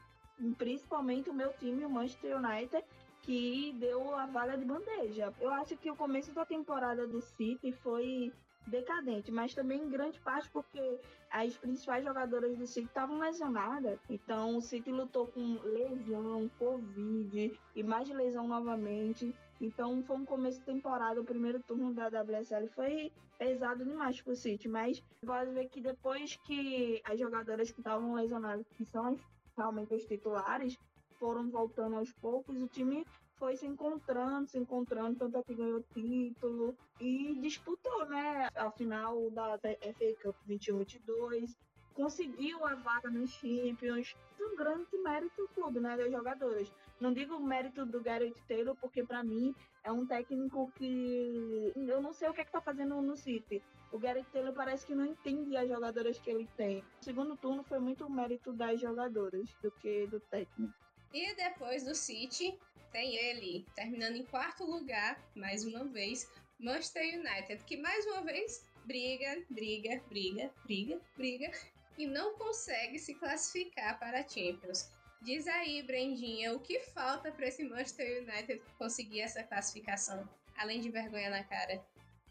Principalmente 0.56 1.28
o 1.28 1.34
meu 1.34 1.52
time, 1.54 1.84
o 1.84 1.90
Manchester 1.90 2.36
United, 2.36 2.84
que 3.22 3.74
deu 3.78 4.14
a 4.14 4.26
vaga 4.26 4.56
de 4.56 4.64
bandeja. 4.64 5.32
Eu 5.40 5.50
acho 5.50 5.76
que 5.76 5.90
o 5.90 5.96
começo 5.96 6.32
da 6.32 6.44
temporada 6.44 7.06
do 7.06 7.20
City 7.20 7.72
foi 7.72 8.32
decadente, 8.66 9.32
mas 9.32 9.54
também 9.54 9.82
em 9.82 9.88
grande 9.88 10.20
parte 10.20 10.48
porque 10.50 11.00
as 11.30 11.56
principais 11.56 12.04
jogadoras 12.04 12.56
do 12.56 12.66
City 12.66 12.86
estavam 12.86 13.18
lesionadas. 13.18 13.98
Então 14.08 14.56
o 14.56 14.60
City 14.60 14.90
lutou 14.90 15.26
com 15.28 15.58
lesão, 15.62 16.50
Covid 16.58 17.58
e 17.74 17.82
mais 17.82 18.08
lesão 18.08 18.46
novamente. 18.46 19.34
Então 19.60 20.02
foi 20.02 20.16
um 20.16 20.24
começo 20.24 20.58
de 20.58 20.64
temporada, 20.64 21.20
o 21.20 21.24
primeiro 21.24 21.60
turno 21.62 21.92
da 21.92 22.08
WSL 22.08 22.68
foi 22.68 23.12
pesado 23.38 23.84
demais 23.84 24.20
pro 24.20 24.36
City, 24.36 24.68
mas 24.68 25.02
pode 25.24 25.50
ver 25.52 25.68
que 25.68 25.80
depois 25.80 26.36
que 26.44 27.00
as 27.04 27.18
jogadoras 27.18 27.70
que 27.70 27.80
estavam 27.80 28.14
lesionadas, 28.14 28.66
que 28.76 28.84
são 28.84 29.18
realmente 29.56 29.94
os 29.94 30.04
titulares, 30.04 30.78
foram 31.20 31.50
voltando 31.50 31.96
aos 31.96 32.10
poucos, 32.14 32.60
o 32.60 32.66
time 32.66 33.06
foi 33.36 33.56
se 33.56 33.66
encontrando, 33.66 34.48
se 34.48 34.58
encontrando, 34.58 35.18
tanto 35.18 35.38
é 35.38 35.42
que 35.42 35.54
ganhou 35.54 35.82
título 35.94 36.76
e 36.98 37.38
disputou, 37.40 38.06
né, 38.06 38.48
a 38.54 38.70
final 38.70 39.30
da 39.30 39.58
FA 39.58 40.14
Cup 40.22 40.36
21-22, 40.48 41.56
conseguiu 41.94 42.64
a 42.66 42.74
vaga 42.74 43.10
nos 43.10 43.30
Champions. 43.32 44.14
Um 44.40 44.56
grande 44.56 44.96
mérito 44.98 45.42
do 45.42 45.48
clube, 45.48 45.80
né, 45.80 45.96
das 45.96 46.10
jogadoras. 46.10 46.72
Não 46.98 47.12
digo 47.12 47.36
o 47.36 47.42
mérito 47.42 47.84
do 47.84 48.00
Gareth 48.00 48.34
Taylor, 48.48 48.74
porque 48.76 49.02
para 49.02 49.22
mim 49.22 49.54
é 49.82 49.92
um 49.92 50.06
técnico 50.06 50.70
que 50.76 51.72
eu 51.76 52.00
não 52.02 52.12
sei 52.12 52.28
o 52.28 52.34
que 52.34 52.40
é 52.40 52.44
que 52.44 52.52
tá 52.52 52.60
fazendo 52.60 53.00
no 53.00 53.16
City. 53.16 53.62
O 53.92 53.98
Gareth 53.98 54.26
Taylor 54.32 54.52
parece 54.54 54.86
que 54.86 54.94
não 54.94 55.04
entende 55.04 55.56
as 55.56 55.68
jogadoras 55.68 56.18
que 56.18 56.30
ele 56.30 56.48
tem. 56.56 56.84
O 57.00 57.04
segundo 57.04 57.36
turno 57.36 57.62
foi 57.64 57.78
muito 57.78 58.08
mérito 58.08 58.52
das 58.52 58.80
jogadoras 58.80 59.48
do 59.62 59.70
que 59.70 60.06
do 60.06 60.20
técnico. 60.20 60.74
E 61.12 61.34
depois 61.34 61.84
do 61.84 61.94
City, 61.94 62.58
tem 62.92 63.16
ele, 63.16 63.66
terminando 63.74 64.16
em 64.16 64.24
quarto 64.24 64.64
lugar, 64.64 65.20
mais 65.34 65.64
uma 65.64 65.84
vez, 65.84 66.30
Manchester 66.58 67.18
United, 67.18 67.64
que 67.64 67.76
mais 67.76 68.06
uma 68.06 68.22
vez 68.22 68.64
briga, 68.84 69.44
briga, 69.48 70.02
briga, 70.08 70.50
briga, 70.64 71.00
briga 71.16 71.50
e 71.98 72.06
não 72.06 72.36
consegue 72.36 72.98
se 72.98 73.14
classificar 73.14 73.98
para 73.98 74.20
a 74.20 74.28
Champions. 74.28 74.90
Diz 75.22 75.46
aí, 75.46 75.82
Brendinha, 75.82 76.54
o 76.54 76.60
que 76.60 76.80
falta 76.80 77.30
para 77.30 77.46
esse 77.46 77.62
Manchester 77.64 78.22
United 78.22 78.62
conseguir 78.78 79.20
essa 79.20 79.42
classificação? 79.42 80.26
Além 80.56 80.80
de 80.80 80.90
vergonha 80.90 81.30
na 81.30 81.44
cara. 81.44 81.84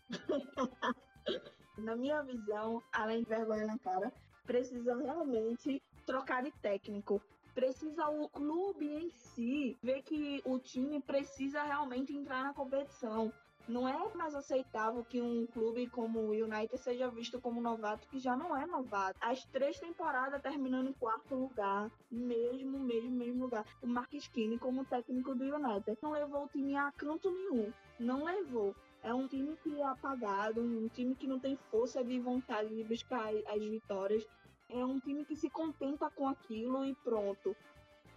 na 1.78 1.96
minha 1.96 2.22
visão, 2.24 2.82
além 2.92 3.24
de 3.24 3.30
vergonha 3.30 3.66
na 3.66 3.78
cara, 3.80 4.12
precisa 4.46 4.96
realmente 4.98 5.82
trocar 6.06 6.44
de 6.44 6.52
técnico. 6.62 7.22
Precisa 7.60 8.08
o 8.08 8.30
clube 8.30 8.88
em 8.88 9.10
si 9.10 9.78
ver 9.84 10.02
que 10.04 10.42
o 10.46 10.58
time 10.58 11.02
precisa 11.02 11.62
realmente 11.62 12.16
entrar 12.16 12.42
na 12.42 12.54
competição. 12.54 13.34
Não 13.68 13.86
é 13.86 14.16
mais 14.16 14.34
aceitável 14.34 15.04
que 15.04 15.22
um 15.22 15.46
clube 15.46 15.90
como 15.90 16.20
o 16.20 16.32
United 16.32 16.78
seja 16.78 17.10
visto 17.10 17.42
como 17.42 17.60
novato, 17.60 18.08
que 18.08 18.18
já 18.18 18.34
não 18.34 18.56
é 18.56 18.66
novato. 18.66 19.20
As 19.22 19.44
três 19.44 19.78
temporadas 19.78 20.42
terminando 20.42 20.88
em 20.88 20.94
quarto 20.94 21.36
lugar, 21.36 21.92
mesmo, 22.10 22.80
mesmo, 22.80 23.12
mesmo 23.12 23.44
lugar. 23.44 23.66
O 23.84 23.88
Mark 23.88 24.14
Skinny, 24.14 24.58
como 24.58 24.86
técnico 24.86 25.36
do 25.36 25.44
United, 25.44 25.98
não 26.02 26.12
levou 26.12 26.46
o 26.46 26.48
time 26.48 26.78
a 26.78 26.94
canto 26.94 27.30
nenhum. 27.30 27.74
Não 28.00 28.24
levou. 28.24 28.74
É 29.04 29.14
um 29.14 29.28
time 29.28 29.58
que 29.58 29.82
é 29.82 29.84
apagado, 29.84 30.62
um 30.62 30.88
time 30.88 31.14
que 31.14 31.28
não 31.28 31.42
tem 31.42 31.58
força 31.70 32.02
de 32.06 32.22
vontade 32.22 32.74
de 32.74 32.86
buscar 32.86 33.34
as 33.48 33.62
vitórias. 33.62 34.26
É 34.70 34.86
um 34.86 35.00
time 35.00 35.26
que 35.26 35.36
se 35.36 35.50
contenta 35.50 36.10
com 36.12 36.28
aquilo 36.28 36.86
e 36.86 36.94
pronto. 36.96 37.56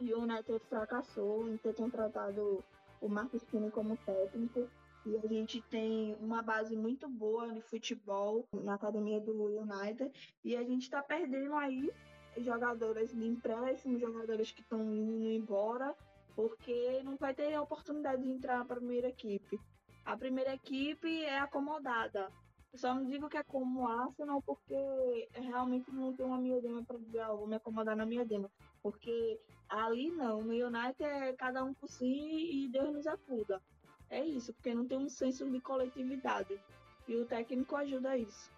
E 0.01 0.13
o 0.13 0.23
United 0.23 0.61
fracassou 0.69 1.49
em 1.49 1.57
ter 1.57 1.75
contratado 1.75 2.63
o 3.01 3.09
Marcos 3.09 3.43
Skinny 3.43 3.71
como 3.71 3.97
técnico. 3.97 4.69
E 5.05 5.17
a 5.17 5.27
gente 5.27 5.61
tem 5.63 6.15
uma 6.21 6.43
base 6.43 6.77
muito 6.77 7.09
boa 7.09 7.53
de 7.53 7.61
futebol 7.63 8.47
na 8.53 8.75
academia 8.75 9.21
do 9.21 9.33
United. 9.63 10.13
E 10.45 10.55
a 10.57 10.63
gente 10.63 10.83
está 10.83 11.03
perdendo 11.03 11.55
aí 11.55 11.91
jogadoras 12.37 13.11
de 13.11 13.27
empréstimo, 13.27 13.99
jogadoras 13.99 14.51
que 14.51 14.61
estão 14.61 14.81
indo 14.95 15.31
embora, 15.31 15.95
porque 16.35 17.03
não 17.03 17.17
vai 17.17 17.35
ter 17.35 17.55
a 17.55 17.63
oportunidade 17.63 18.23
de 18.23 18.31
entrar 18.31 18.65
para 18.65 18.77
a 18.77 18.79
primeira 18.79 19.09
equipe. 19.09 19.61
A 20.05 20.17
primeira 20.17 20.55
equipe 20.55 21.23
é 21.25 21.39
acomodada. 21.39 22.31
Só 22.75 22.95
não 22.95 23.05
digo 23.05 23.29
que 23.29 23.37
é 23.37 23.43
como 23.43 23.87
Arsenal, 23.87 24.41
porque 24.43 25.29
realmente 25.35 25.91
não 25.91 26.15
tem 26.15 26.25
uma 26.25 26.39
miodema 26.39 26.83
para 26.83 26.99
dizer, 26.99 27.21
ah, 27.21 27.33
vou 27.33 27.47
me 27.47 27.57
acomodar 27.57 27.95
na 27.95 28.07
miodema. 28.07 28.51
Porque 28.83 29.39
ali 29.69 30.11
não, 30.11 30.43
no 30.43 30.53
United 30.53 31.05
é 31.05 31.33
cada 31.35 31.63
um 31.63 31.75
por 31.75 31.89
si 31.89 32.07
e 32.07 32.69
Deus 32.69 32.93
nos 32.93 33.07
acuda. 33.07 33.61
É 34.09 34.25
isso, 34.25 34.53
porque 34.55 34.75
não 34.75 34.87
tem 34.87 34.99
um 34.99 35.09
senso 35.09 35.49
de 35.51 35.61
coletividade. 35.61 36.59
E 37.07 37.17
o 37.17 37.27
técnico 37.27 37.77
ajuda 37.77 38.17
isso. 38.17 38.51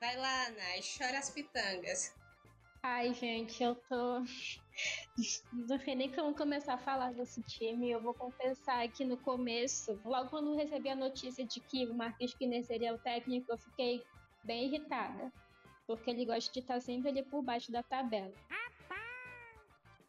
Vai 0.00 0.16
lá, 0.16 0.50
Nai, 0.50 0.80
chora 0.80 1.18
as 1.18 1.30
pitangas. 1.30 2.14
Ai, 2.82 3.12
gente, 3.12 3.62
eu 3.62 3.74
tô. 3.74 4.20
Não 5.52 5.78
sei 5.80 5.94
nem 5.96 6.12
como 6.12 6.34
começar 6.34 6.74
a 6.74 6.78
falar 6.78 7.12
desse 7.12 7.42
time. 7.42 7.90
Eu 7.90 8.00
vou 8.00 8.14
confessar 8.14 8.88
que 8.88 9.04
no 9.04 9.16
começo, 9.16 10.00
logo 10.04 10.30
quando 10.30 10.54
recebi 10.54 10.88
a 10.88 10.96
notícia 10.96 11.44
de 11.44 11.60
que 11.60 11.86
o 11.86 11.94
Marquinhos 11.94 12.34
Piner 12.34 12.64
seria 12.64 12.94
o 12.94 12.98
técnico, 12.98 13.50
eu 13.50 13.58
fiquei 13.58 14.04
bem 14.44 14.66
irritada. 14.66 15.32
Porque 15.86 16.10
ele 16.10 16.24
gosta 16.24 16.52
de 16.52 16.60
estar 16.60 16.80
sempre 16.80 17.08
ali 17.08 17.24
por 17.24 17.42
baixo 17.42 17.72
da 17.72 17.82
tabela. 17.82 18.32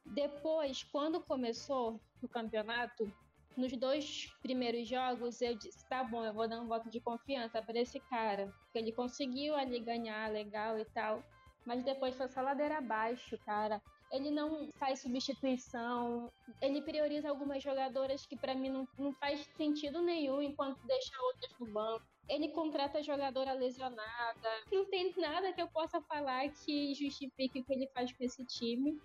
Depois, 0.06 0.84
quando 0.84 1.22
começou 1.22 2.00
o 2.22 2.28
campeonato, 2.28 3.12
nos 3.56 3.72
dois 3.78 4.28
primeiros 4.42 4.88
jogos 4.88 5.42
eu 5.42 5.56
disse: 5.56 5.88
tá 5.88 6.04
bom, 6.04 6.24
eu 6.24 6.34
vou 6.34 6.48
dar 6.48 6.62
um 6.62 6.68
voto 6.68 6.90
de 6.90 7.00
confiança 7.00 7.62
para 7.62 7.80
esse 7.80 8.00
cara. 8.00 8.54
Porque 8.64 8.80
ele 8.80 8.92
conseguiu 8.92 9.56
ali 9.56 9.80
ganhar 9.80 10.32
legal 10.32 10.78
e 10.78 10.86
tal. 10.86 11.24
Mas 11.66 11.84
depois 11.84 12.16
foi 12.16 12.28
só 12.28 12.42
ladeira 12.42 12.78
abaixo, 12.78 13.38
cara. 13.46 13.82
Ele 14.12 14.32
não 14.32 14.72
faz 14.80 15.02
substituição, 15.02 16.32
ele 16.60 16.82
prioriza 16.82 17.30
algumas 17.30 17.62
jogadoras 17.62 18.26
que 18.26 18.36
para 18.36 18.56
mim 18.56 18.70
não, 18.70 18.88
não 18.98 19.14
faz 19.14 19.42
sentido 19.56 20.02
nenhum 20.02 20.42
enquanto 20.42 20.80
deixa 20.88 21.14
outras 21.22 21.54
no 21.60 21.68
banco. 21.68 22.04
Ele 22.28 22.50
contrata 22.50 23.04
jogadora 23.04 23.54
lesionada. 23.54 24.50
Não 24.72 24.86
tem 24.86 25.14
nada 25.16 25.54
que 25.54 25.62
eu 25.62 25.68
possa 25.68 26.02
falar 26.02 26.50
que 26.50 26.94
justifique 26.96 27.60
o 27.60 27.64
que 27.64 27.74
ele 27.74 27.88
faz 27.94 28.12
com 28.12 28.24
esse 28.24 28.44
time. 28.46 29.00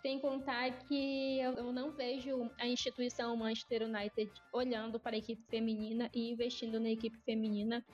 Sem 0.00 0.18
contar 0.18 0.76
que 0.88 1.38
eu 1.38 1.72
não 1.72 1.92
vejo 1.92 2.50
a 2.58 2.66
instituição 2.66 3.36
Manchester 3.36 3.82
United 3.82 4.32
olhando 4.52 4.98
para 4.98 5.14
a 5.14 5.18
equipe 5.18 5.42
feminina 5.48 6.10
e 6.12 6.32
investindo 6.32 6.80
na 6.80 6.90
equipe 6.90 7.16
feminina. 7.20 7.84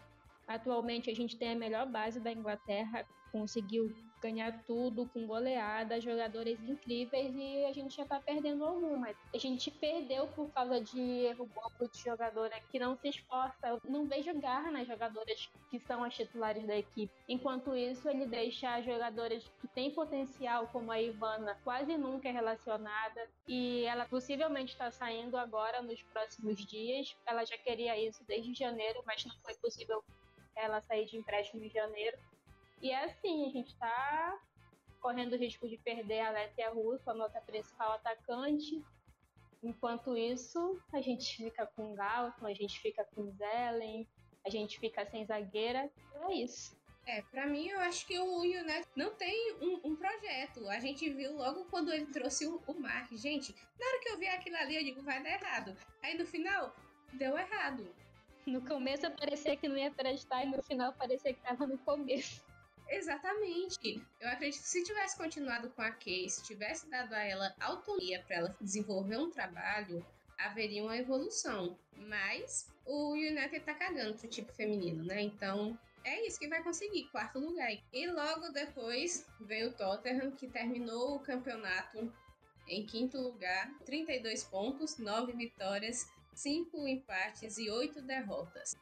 Atualmente 0.46 1.10
a 1.10 1.14
gente 1.14 1.36
tem 1.36 1.52
a 1.52 1.54
melhor 1.54 1.86
base 1.86 2.18
da 2.18 2.32
Inglaterra, 2.32 3.06
conseguiu 3.30 3.94
ganhar 4.20 4.64
tudo 4.64 5.06
com 5.06 5.26
goleada, 5.26 6.00
jogadores 6.00 6.58
incríveis 6.62 7.35
e 7.35 7.64
a 7.64 7.73
gente 7.73 7.97
já 7.97 8.04
tá 8.04 8.20
perdendo 8.20 8.64
algumas. 8.64 9.16
A 9.32 9.38
gente 9.38 9.70
perdeu 9.70 10.26
por 10.28 10.50
causa 10.50 10.80
de 10.80 11.00
erro 11.00 11.47
bobo 11.47 11.90
de 11.90 11.99
jogadora 11.99 12.61
que 12.70 12.78
não 12.78 12.97
se 12.97 13.08
esforça. 13.08 13.80
Não 13.88 14.06
vejo 14.06 14.38
garra 14.40 14.70
nas 14.70 14.87
jogadoras 14.87 15.49
que 15.70 15.78
são 15.80 16.02
as 16.02 16.14
titulares 16.14 16.66
da 16.66 16.76
equipe. 16.76 17.12
Enquanto 17.28 17.76
isso, 17.76 18.08
ele 18.08 18.26
deixa 18.26 18.75
as 18.75 18.85
jogadoras 18.85 19.44
que 19.61 19.68
têm 19.68 19.90
potencial, 19.90 20.66
como 20.68 20.90
a 20.90 21.00
Ivana, 21.00 21.56
quase 21.64 21.97
nunca 21.97 22.28
é 22.28 22.32
relacionada 22.32 23.28
e 23.47 23.85
ela 23.85 24.04
possivelmente 24.04 24.73
está 24.73 24.90
saindo 24.90 25.37
agora 25.37 25.80
nos 25.82 26.02
próximos 26.02 26.64
dias. 26.66 27.16
Ela 27.26 27.44
já 27.44 27.56
queria 27.56 27.97
isso 27.99 28.25
desde 28.26 28.52
janeiro, 28.54 29.02
mas 29.06 29.25
não 29.25 29.35
foi 29.42 29.54
possível 29.54 30.02
ela 30.56 30.80
sair 30.82 31.06
de 31.06 31.16
empréstimo 31.16 31.64
em 31.64 31.70
janeiro. 31.70 32.18
E 32.80 32.90
é 32.90 33.04
assim, 33.04 33.47
a 33.47 33.50
gente 33.50 33.73
está 33.73 34.38
correndo 35.00 35.32
o 35.32 35.38
risco 35.38 35.68
de 35.68 35.76
perder 35.78 36.20
a 36.20 36.30
Letia 36.30 36.70
Russo, 36.70 37.11
a 37.11 37.14
nossa 37.14 37.40
principal 37.40 37.92
atacante. 37.92 38.82
Enquanto 39.62 40.16
isso, 40.16 40.80
a 40.92 41.00
gente 41.00 41.37
fica 41.37 41.66
com 41.66 41.94
Galton, 41.94 42.47
a 42.47 42.54
gente 42.54 42.78
fica 42.80 43.04
com 43.14 43.30
Zelen, 43.32 44.06
a 44.47 44.50
gente 44.50 44.78
fica 44.78 45.04
sem 45.06 45.25
zagueira. 45.26 45.90
É 46.28 46.35
isso. 46.35 46.78
É, 47.06 47.23
pra 47.23 47.47
mim 47.47 47.66
eu 47.68 47.80
acho 47.80 48.06
que 48.06 48.18
o 48.18 48.40
United 48.42 48.87
não 48.94 49.14
tem 49.14 49.54
um, 49.62 49.80
um, 49.82 49.97
projeto. 49.97 50.68
A 50.68 50.78
gente 50.78 51.08
viu 51.08 51.37
logo 51.37 51.64
quando 51.64 51.90
ele 51.90 52.06
trouxe 52.06 52.47
o, 52.47 52.62
o 52.66 52.78
Mark. 52.78 53.11
Gente, 53.14 53.54
na 53.80 53.87
hora 53.87 54.00
que 54.00 54.11
eu 54.11 54.18
vi 54.18 54.28
aquilo 54.28 54.56
ali, 54.56 54.76
eu 54.76 54.85
digo, 54.85 55.02
vai 55.02 55.23
dar 55.23 55.30
errado. 55.30 55.76
Aí 56.02 56.16
no 56.16 56.26
final, 56.26 56.76
deu 57.14 57.37
errado. 57.37 57.88
No 58.47 58.61
começo 58.64 59.11
parecia 59.12 59.56
que 59.56 59.68
não 59.68 59.76
ia 59.76 59.90
prestar 59.90 60.44
e 60.44 60.50
no 60.50 60.62
final 60.62 60.92
parecia 60.92 61.32
que 61.32 61.40
tava 61.40 61.66
no 61.66 61.78
começo. 61.78 62.44
Exatamente. 62.88 64.02
Eu 64.21 64.28
acredito 64.30 64.62
que 64.62 64.68
se 64.68 64.83
tivesse 64.83 65.16
continuado 65.16 65.71
com 65.71 65.83
a 65.83 65.90
Kay, 65.90 66.28
se 66.28 66.42
tivesse 66.42 66.88
dado 66.88 67.12
a 67.12 67.23
ela 67.23 67.54
autonomia 67.61 68.23
para 68.26 68.37
ela 68.37 68.57
desenvolver 68.61 69.18
um 69.18 69.30
trabalho, 69.30 70.04
haveria 70.38 70.83
uma 70.83 70.97
evolução. 70.97 71.78
Mas 71.97 72.71
o 72.87 73.12
United 73.12 73.61
tá 73.61 73.75
cagando 73.75 74.16
pro 74.16 74.28
tipo 74.28 74.52
feminino, 74.52 75.04
né? 75.04 75.21
Então 75.21 75.78
é 76.04 76.26
isso 76.26 76.38
que 76.38 76.49
vai 76.49 76.62
conseguir, 76.62 77.09
quarto 77.11 77.38
lugar. 77.38 77.71
E 77.92 78.07
logo 78.07 78.49
depois 78.50 79.26
vem 79.40 79.66
o 79.66 79.73
Tottenham, 79.73 80.30
que 80.30 80.49
terminou 80.49 81.16
o 81.16 81.21
campeonato 81.21 82.12
em 82.66 82.85
quinto 82.87 83.18
lugar, 83.18 83.71
32 83.85 84.45
pontos, 84.45 84.99
9 84.99 85.33
vitórias, 85.33 86.07
5 86.35 86.87
empates 86.87 87.59
e 87.59 87.71
8 87.71 88.02
derrotas. 88.02 88.76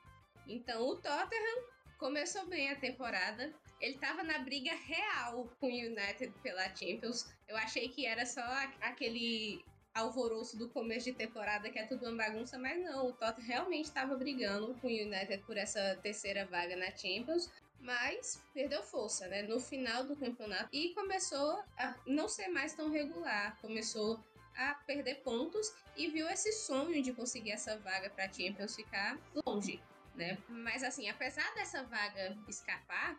Então 0.47 0.87
o 0.87 0.97
Tottenham 0.97 1.65
começou 1.99 2.47
bem 2.47 2.71
a 2.71 2.77
temporada, 2.77 3.53
ele 3.81 3.99
tava 3.99 4.23
na 4.23 4.39
briga 4.39 4.75
real 4.75 5.49
com 5.61 5.67
o 5.67 5.71
United 5.71 6.33
pela 6.43 6.65
Champions. 6.75 7.27
Eu 7.49 7.57
achei 7.57 7.89
que 7.89 8.07
era 8.07 8.25
só 8.25 8.43
aquele 8.81 9.65
alvoroço 9.95 10.59
do 10.59 10.69
começo 10.69 11.07
de 11.07 11.13
temporada 11.13 11.71
que 11.71 11.79
é 11.79 11.87
tudo 11.87 12.07
uma 12.07 12.25
bagunça, 12.25 12.59
mas 12.59 12.79
não, 12.83 13.09
o 13.09 13.13
Tottenham 13.13 13.47
realmente 13.47 13.87
estava 13.87 14.15
brigando 14.17 14.75
com 14.75 14.89
o 14.89 14.91
United 14.91 15.43
por 15.45 15.57
essa 15.57 15.99
terceira 16.03 16.45
vaga 16.47 16.77
na 16.77 16.91
Champions, 16.95 17.51
mas 17.81 18.43
perdeu 18.53 18.83
força, 18.83 19.27
né, 19.27 19.43
no 19.43 19.59
final 19.59 20.05
do 20.05 20.17
campeonato 20.17 20.69
e 20.73 20.93
começou 20.95 21.63
a 21.79 21.95
não 22.07 22.29
ser 22.29 22.49
mais 22.49 22.75
tão 22.75 22.91
regular, 22.91 23.59
começou 23.61 24.23
a 24.55 24.75
perder 24.87 25.17
pontos 25.23 25.73
e 25.97 26.09
viu 26.09 26.29
esse 26.29 26.53
sonho 26.53 27.03
de 27.03 27.13
conseguir 27.13 27.53
essa 27.53 27.79
vaga 27.79 28.11
para 28.11 28.31
Champions 28.33 28.75
ficar 28.75 29.19
longe, 29.47 29.83
né? 30.15 30.39
Mas 30.49 30.83
assim, 30.83 31.09
apesar 31.09 31.55
dessa 31.55 31.83
vaga 31.85 32.37
escapar, 32.49 33.19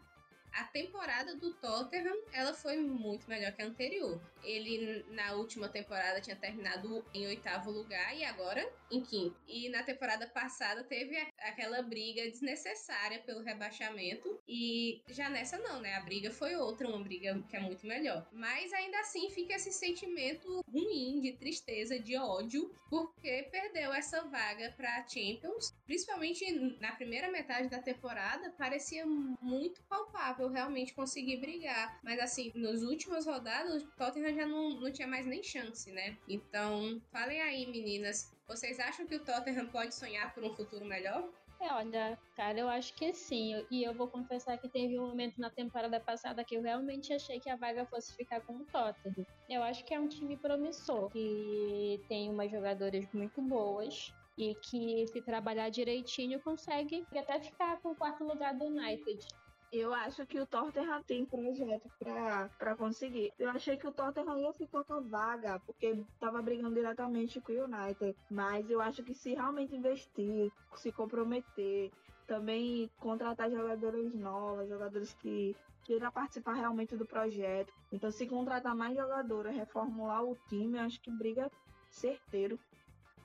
temporada 0.77 1.35
do 1.35 1.53
Tottenham 1.53 2.15
ela 2.31 2.53
foi 2.53 2.77
muito 2.77 3.27
melhor 3.27 3.51
que 3.51 3.63
a 3.63 3.65
anterior. 3.65 4.21
Ele 4.43 5.03
na 5.09 5.33
última 5.33 5.67
temporada 5.67 6.21
tinha 6.21 6.35
terminado 6.35 7.03
em 7.13 7.25
oitavo 7.25 7.71
lugar 7.71 8.15
e 8.15 8.23
agora 8.23 8.71
em 8.91 9.01
quinto. 9.01 9.35
E 9.47 9.69
na 9.69 9.81
temporada 9.81 10.27
passada 10.27 10.83
teve 10.83 11.17
aquela 11.39 11.81
briga 11.81 12.21
desnecessária 12.29 13.19
pelo 13.19 13.43
rebaixamento 13.43 14.39
e 14.47 15.01
já 15.09 15.29
nessa 15.29 15.57
não, 15.57 15.81
né? 15.81 15.95
A 15.95 16.01
briga 16.01 16.29
foi 16.29 16.55
outra, 16.55 16.87
uma 16.87 17.03
briga 17.03 17.43
que 17.49 17.57
é 17.57 17.59
muito 17.59 17.85
melhor. 17.87 18.27
Mas 18.31 18.71
ainda 18.71 18.99
assim 18.99 19.29
fica 19.31 19.55
esse 19.55 19.71
sentimento 19.71 20.63
ruim 20.71 21.19
de 21.19 21.33
tristeza, 21.33 21.99
de 21.99 22.15
ódio, 22.15 22.71
porque 22.89 23.47
perdeu 23.51 23.91
essa 23.93 24.21
vaga 24.25 24.73
para 24.77 25.05
Champions, 25.07 25.75
principalmente 25.85 26.49
na 26.79 26.91
primeira 26.91 27.29
metade 27.29 27.67
da 27.67 27.79
temporada, 27.79 28.51
parecia 28.51 29.05
muito 29.05 29.81
palpável 29.83 30.47
realmente 30.49 30.66
conseguir 30.95 31.37
brigar. 31.37 31.99
Mas 32.03 32.19
assim, 32.19 32.51
nos 32.55 32.83
últimas 32.83 33.25
rodadas, 33.25 33.83
o 33.83 33.87
Tottenham 33.97 34.33
já 34.33 34.45
não, 34.45 34.69
não 34.79 34.91
tinha 34.91 35.07
mais 35.07 35.25
nem 35.25 35.43
chance, 35.43 35.91
né? 35.91 36.17
Então, 36.27 37.01
falem 37.11 37.41
aí, 37.41 37.65
meninas, 37.67 38.33
vocês 38.47 38.79
acham 38.79 39.05
que 39.05 39.15
o 39.15 39.23
Tottenham 39.23 39.67
pode 39.67 39.93
sonhar 39.93 40.33
por 40.33 40.43
um 40.43 40.55
futuro 40.55 40.85
melhor? 40.85 41.29
É, 41.59 41.73
olha, 41.73 42.19
cara, 42.35 42.59
eu 42.59 42.69
acho 42.69 42.93
que 42.93 43.11
sim. 43.13 43.65
E 43.71 43.83
eu 43.83 43.93
vou 43.93 44.07
confessar 44.07 44.57
que 44.57 44.69
teve 44.69 44.99
um 44.99 45.07
momento 45.07 45.39
na 45.39 45.49
temporada 45.49 45.99
passada 45.99 46.43
que 46.43 46.55
eu 46.55 46.61
realmente 46.61 47.11
achei 47.11 47.39
que 47.39 47.49
a 47.49 47.55
vaga 47.55 47.85
fosse 47.85 48.15
ficar 48.15 48.41
com 48.41 48.53
o 48.53 48.65
Tottenham. 48.65 49.25
Eu 49.49 49.63
acho 49.63 49.83
que 49.83 49.93
é 49.93 49.99
um 49.99 50.07
time 50.07 50.37
promissor, 50.37 51.09
que 51.09 51.99
tem 52.07 52.29
umas 52.29 52.51
jogadoras 52.51 53.05
muito 53.11 53.41
boas 53.41 54.13
e 54.37 54.53
que 54.55 55.07
se 55.07 55.21
trabalhar 55.21 55.69
direitinho 55.69 56.39
consegue 56.41 57.05
até 57.15 57.39
ficar 57.39 57.81
com 57.81 57.91
o 57.91 57.95
quarto 57.95 58.23
lugar 58.23 58.53
do 58.53 58.65
United. 58.65 59.27
Eu 59.71 59.93
acho 59.93 60.25
que 60.25 60.39
o 60.39 60.45
Tottenham 60.45 61.03
tem 61.03 61.25
projeto 61.25 61.91
pra, 61.99 62.49
pra 62.57 62.75
conseguir. 62.75 63.33
Eu 63.37 63.49
achei 63.49 63.75
que 63.75 63.85
o 63.85 63.91
Tottenham 63.91 64.39
ia 64.39 64.53
ficar 64.53 64.83
com 64.83 64.93
a 64.93 64.99
vaga, 65.01 65.59
porque 65.59 66.03
tava 66.19 66.41
brigando 66.41 66.73
diretamente 66.73 67.41
com 67.41 67.51
o 67.51 67.65
United. 67.65 68.15
Mas 68.29 68.69
eu 68.69 68.79
acho 68.79 69.03
que 69.03 69.13
se 69.13 69.33
realmente 69.33 69.75
investir, 69.75 70.51
se 70.75 70.91
comprometer, 70.91 71.91
também 72.25 72.89
contratar 72.97 73.51
jogadores 73.51 74.13
novos, 74.13 74.69
jogadores 74.69 75.13
que 75.15 75.55
queiram 75.83 76.11
participar 76.11 76.53
realmente 76.53 76.95
do 76.95 77.05
projeto. 77.05 77.73
Então, 77.91 78.09
se 78.09 78.25
contratar 78.25 78.75
mais 78.75 78.95
jogadores, 78.95 79.55
reformular 79.55 80.23
o 80.23 80.37
time, 80.47 80.77
eu 80.77 80.83
acho 80.83 81.01
que 81.01 81.11
briga 81.11 81.51
certeiro. 81.89 82.57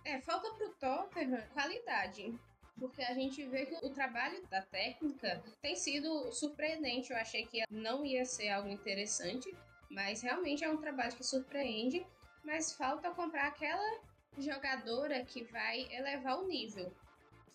É, 0.04 0.20
falta 0.20 0.50
pro 0.54 0.68
Tottenham 0.70 1.40
qualidade 1.52 2.36
porque 2.82 3.00
a 3.00 3.14
gente 3.14 3.44
vê 3.46 3.64
que 3.64 3.86
o 3.86 3.90
trabalho 3.90 4.44
da 4.48 4.60
técnica 4.60 5.40
tem 5.60 5.76
sido 5.76 6.32
surpreendente. 6.32 7.12
Eu 7.12 7.16
achei 7.16 7.46
que 7.46 7.62
não 7.70 8.04
ia 8.04 8.24
ser 8.24 8.48
algo 8.48 8.68
interessante, 8.68 9.56
mas 9.88 10.20
realmente 10.20 10.64
é 10.64 10.68
um 10.68 10.76
trabalho 10.76 11.14
que 11.14 11.22
surpreende. 11.22 12.04
Mas 12.42 12.72
falta 12.72 13.12
comprar 13.12 13.46
aquela 13.46 14.00
jogadora 14.36 15.24
que 15.24 15.44
vai 15.44 15.86
elevar 15.92 16.40
o 16.40 16.48
nível. 16.48 16.92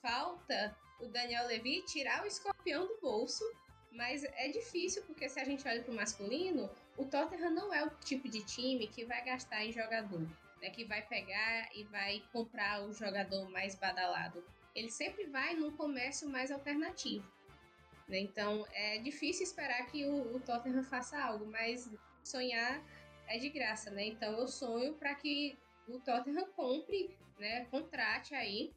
Falta 0.02 0.74
o 1.02 1.08
Daniel 1.10 1.46
Levy 1.48 1.82
tirar 1.82 2.24
o 2.24 2.28
escorpião 2.28 2.88
do 2.88 2.98
bolso, 3.02 3.44
mas 3.92 4.24
é 4.24 4.48
difícil 4.48 5.04
porque 5.04 5.28
se 5.28 5.42
a 5.42 5.44
gente 5.44 5.68
olha 5.68 5.84
para 5.84 5.92
o 5.92 5.96
masculino, 5.96 6.70
o 6.96 7.04
Tottenham 7.04 7.52
não 7.52 7.74
é 7.74 7.84
o 7.84 7.90
tipo 7.90 8.30
de 8.30 8.46
time 8.46 8.88
que 8.88 9.04
vai 9.04 9.22
gastar 9.26 9.66
em 9.66 9.74
jogador, 9.74 10.26
né? 10.62 10.70
Que 10.70 10.86
vai 10.86 11.02
pegar 11.02 11.70
e 11.76 11.84
vai 11.84 12.24
comprar 12.32 12.82
o 12.84 12.94
jogador 12.94 13.50
mais 13.50 13.76
badalado 13.76 14.42
ele 14.78 14.92
sempre 14.92 15.26
vai 15.26 15.56
num 15.56 15.72
comércio 15.72 16.30
mais 16.30 16.52
alternativo. 16.52 17.26
Né? 18.08 18.20
Então 18.20 18.64
é 18.72 19.00
difícil 19.00 19.44
esperar 19.44 19.88
que 19.88 20.06
o, 20.06 20.36
o, 20.36 20.40
Tottenham 20.40 20.84
faça 20.84 21.20
algo, 21.20 21.48
mas 21.48 21.90
sonhar 22.24 22.80
é 23.28 23.40
de 23.40 23.50
graça, 23.50 23.90
né? 23.90 24.06
Então 24.06 24.38
eu 24.38 24.48
sonho 24.48 24.94
para 24.94 25.16
que 25.16 25.58
o 25.88 26.00
Tottenham 26.00 26.46
compre, 26.56 27.10
né, 27.40 27.66
contrate 27.66 28.36
aí 28.36 28.72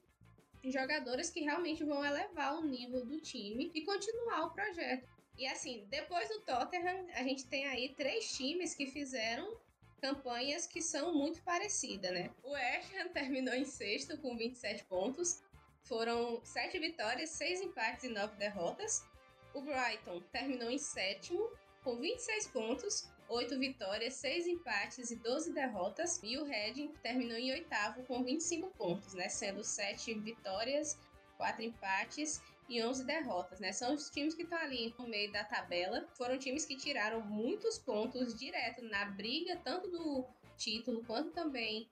jogadores 0.65 1.31
que 1.31 1.41
realmente 1.41 1.85
vão 1.85 2.05
elevar 2.05 2.59
o 2.59 2.65
nível 2.65 3.05
do 3.05 3.21
time 3.21 3.71
e 3.75 3.83
continuar 3.83 4.47
o 4.47 4.51
projeto. 4.51 5.07
E 5.39 5.47
assim, 5.47 5.87
depois 5.89 6.29
do 6.29 6.41
Tottenham, 6.41 7.07
a 7.15 7.23
gente 7.23 7.47
tem 7.47 7.67
aí 7.67 7.95
três 7.95 8.33
times 8.37 8.75
que 8.75 8.87
fizeram 8.87 9.57
campanhas 10.01 10.67
que 10.67 10.81
são 10.81 11.15
muito 11.15 11.43
parecidas, 11.43 12.11
né? 12.11 12.31
O 12.43 12.53
West 12.53 12.95
Ham 12.95 13.09
terminou 13.09 13.55
em 13.55 13.65
sexto 13.65 14.19
com 14.19 14.37
27 14.37 14.85
pontos, 14.85 15.43
foram 15.83 16.41
sete 16.45 16.79
vitórias, 16.79 17.31
seis 17.31 17.61
empates 17.61 18.05
e 18.05 18.09
nove 18.09 18.37
derrotas. 18.37 19.05
O 19.53 19.61
Brighton 19.61 20.21
terminou 20.33 20.71
em 20.71 20.79
sétimo, 20.79 21.51
com 21.83 21.97
26 21.97 22.47
pontos, 22.49 23.11
8 23.31 23.59
vitórias, 23.59 24.15
6 24.15 24.49
empates 24.49 25.11
e 25.13 25.17
12 25.17 25.53
derrotas. 25.53 26.21
E 26.23 26.37
o 26.37 26.45
Reading 26.45 26.89
terminou 27.03 27.39
em 27.39 27.53
oitavo 27.53 28.03
com 28.05 28.25
25 28.25 28.69
pontos, 28.71 29.15
né? 29.15 29.29
Sendo 29.29 29.63
7 29.63 30.15
vitórias, 30.15 30.99
4 31.37 31.63
empates 31.63 32.43
e 32.69 32.83
11 32.83 33.05
derrotas, 33.05 33.61
né? 33.61 33.73
São 33.73 33.95
os 33.95 34.11
times 34.11 34.35
que 34.35 34.43
estão 34.43 34.59
ali 34.59 34.95
no 34.99 35.09
meio 35.09 35.31
da 35.33 35.45
tabela. 35.45 36.07
Foram 36.15 36.39
times 36.39 36.67
que 36.67 36.77
tiraram 36.77 37.21
muitos 37.21 37.79
pontos 37.79 38.35
direto 38.35 38.83
na 38.83 39.05
briga, 39.05 39.57
tanto 39.65 39.89
do 39.89 40.27
título 40.57 41.05
quanto 41.05 41.31
também 41.31 41.89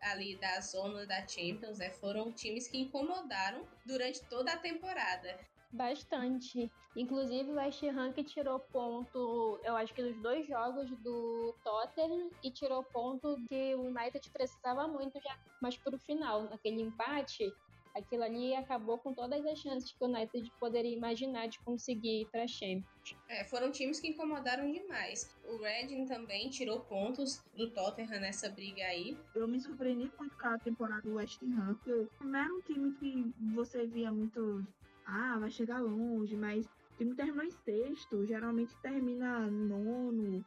ali 0.00 0.36
da 0.36 0.60
zona 0.60 1.06
da 1.06 1.26
Champions, 1.26 1.78
né, 1.78 1.90
foram 1.90 2.32
times 2.32 2.68
que 2.68 2.78
incomodaram 2.78 3.66
durante 3.84 4.22
toda 4.24 4.52
a 4.52 4.56
temporada. 4.56 5.38
Bastante. 5.70 6.70
Inclusive 6.96 7.50
o 7.50 7.54
West 7.54 7.82
Ham 7.84 8.12
que 8.12 8.24
tirou 8.24 8.58
ponto, 8.58 9.60
eu 9.62 9.76
acho 9.76 9.92
que 9.92 10.02
nos 10.02 10.20
dois 10.22 10.46
jogos 10.46 10.90
do 11.02 11.54
Tottenham 11.62 12.30
e 12.42 12.50
tirou 12.50 12.82
ponto 12.82 13.36
que 13.46 13.74
o 13.74 13.82
United 13.82 14.30
precisava 14.30 14.88
muito 14.88 15.20
já, 15.20 15.38
mas 15.60 15.76
pro 15.76 15.98
final, 15.98 16.44
naquele 16.44 16.80
empate, 16.80 17.52
aquilo 17.98 18.22
ali 18.22 18.54
acabou 18.54 18.98
com 18.98 19.12
todas 19.12 19.44
as 19.44 19.58
chances 19.58 19.92
que 19.92 20.04
o 20.04 20.06
United 20.06 20.50
poderia 20.58 20.94
imaginar 20.94 21.48
de 21.48 21.58
conseguir 21.60 22.22
ir 22.22 22.26
para 22.26 22.46
Champions. 22.46 22.86
É, 23.28 23.44
foram 23.44 23.70
times 23.70 24.00
que 24.00 24.08
incomodaram 24.08 24.70
demais. 24.70 25.34
O 25.44 25.58
Reading 25.58 26.06
também 26.06 26.48
tirou 26.50 26.80
pontos 26.80 27.42
do 27.54 27.70
Tottenham 27.70 28.20
nessa 28.20 28.48
briga 28.48 28.84
aí. 28.84 29.16
Eu 29.34 29.48
me 29.48 29.60
surpreendi 29.60 30.10
muito 30.18 30.36
com 30.36 30.48
a 30.48 30.58
temporada 30.58 31.02
do 31.02 31.14
West 31.14 31.42
Ham, 31.42 31.74
porque 31.74 32.08
não 32.20 32.38
era 32.38 32.52
um 32.52 32.60
time 32.62 32.92
que 32.92 33.32
você 33.54 33.86
via 33.86 34.12
muito, 34.12 34.66
ah, 35.06 35.38
vai 35.38 35.50
chegar 35.50 35.80
longe, 35.80 36.36
mas 36.36 36.66
o 36.66 36.96
time 36.98 37.14
terminou 37.14 37.44
em 37.44 37.50
sexto, 37.50 38.26
geralmente 38.26 38.74
termina 38.82 39.46
nono, 39.50 40.44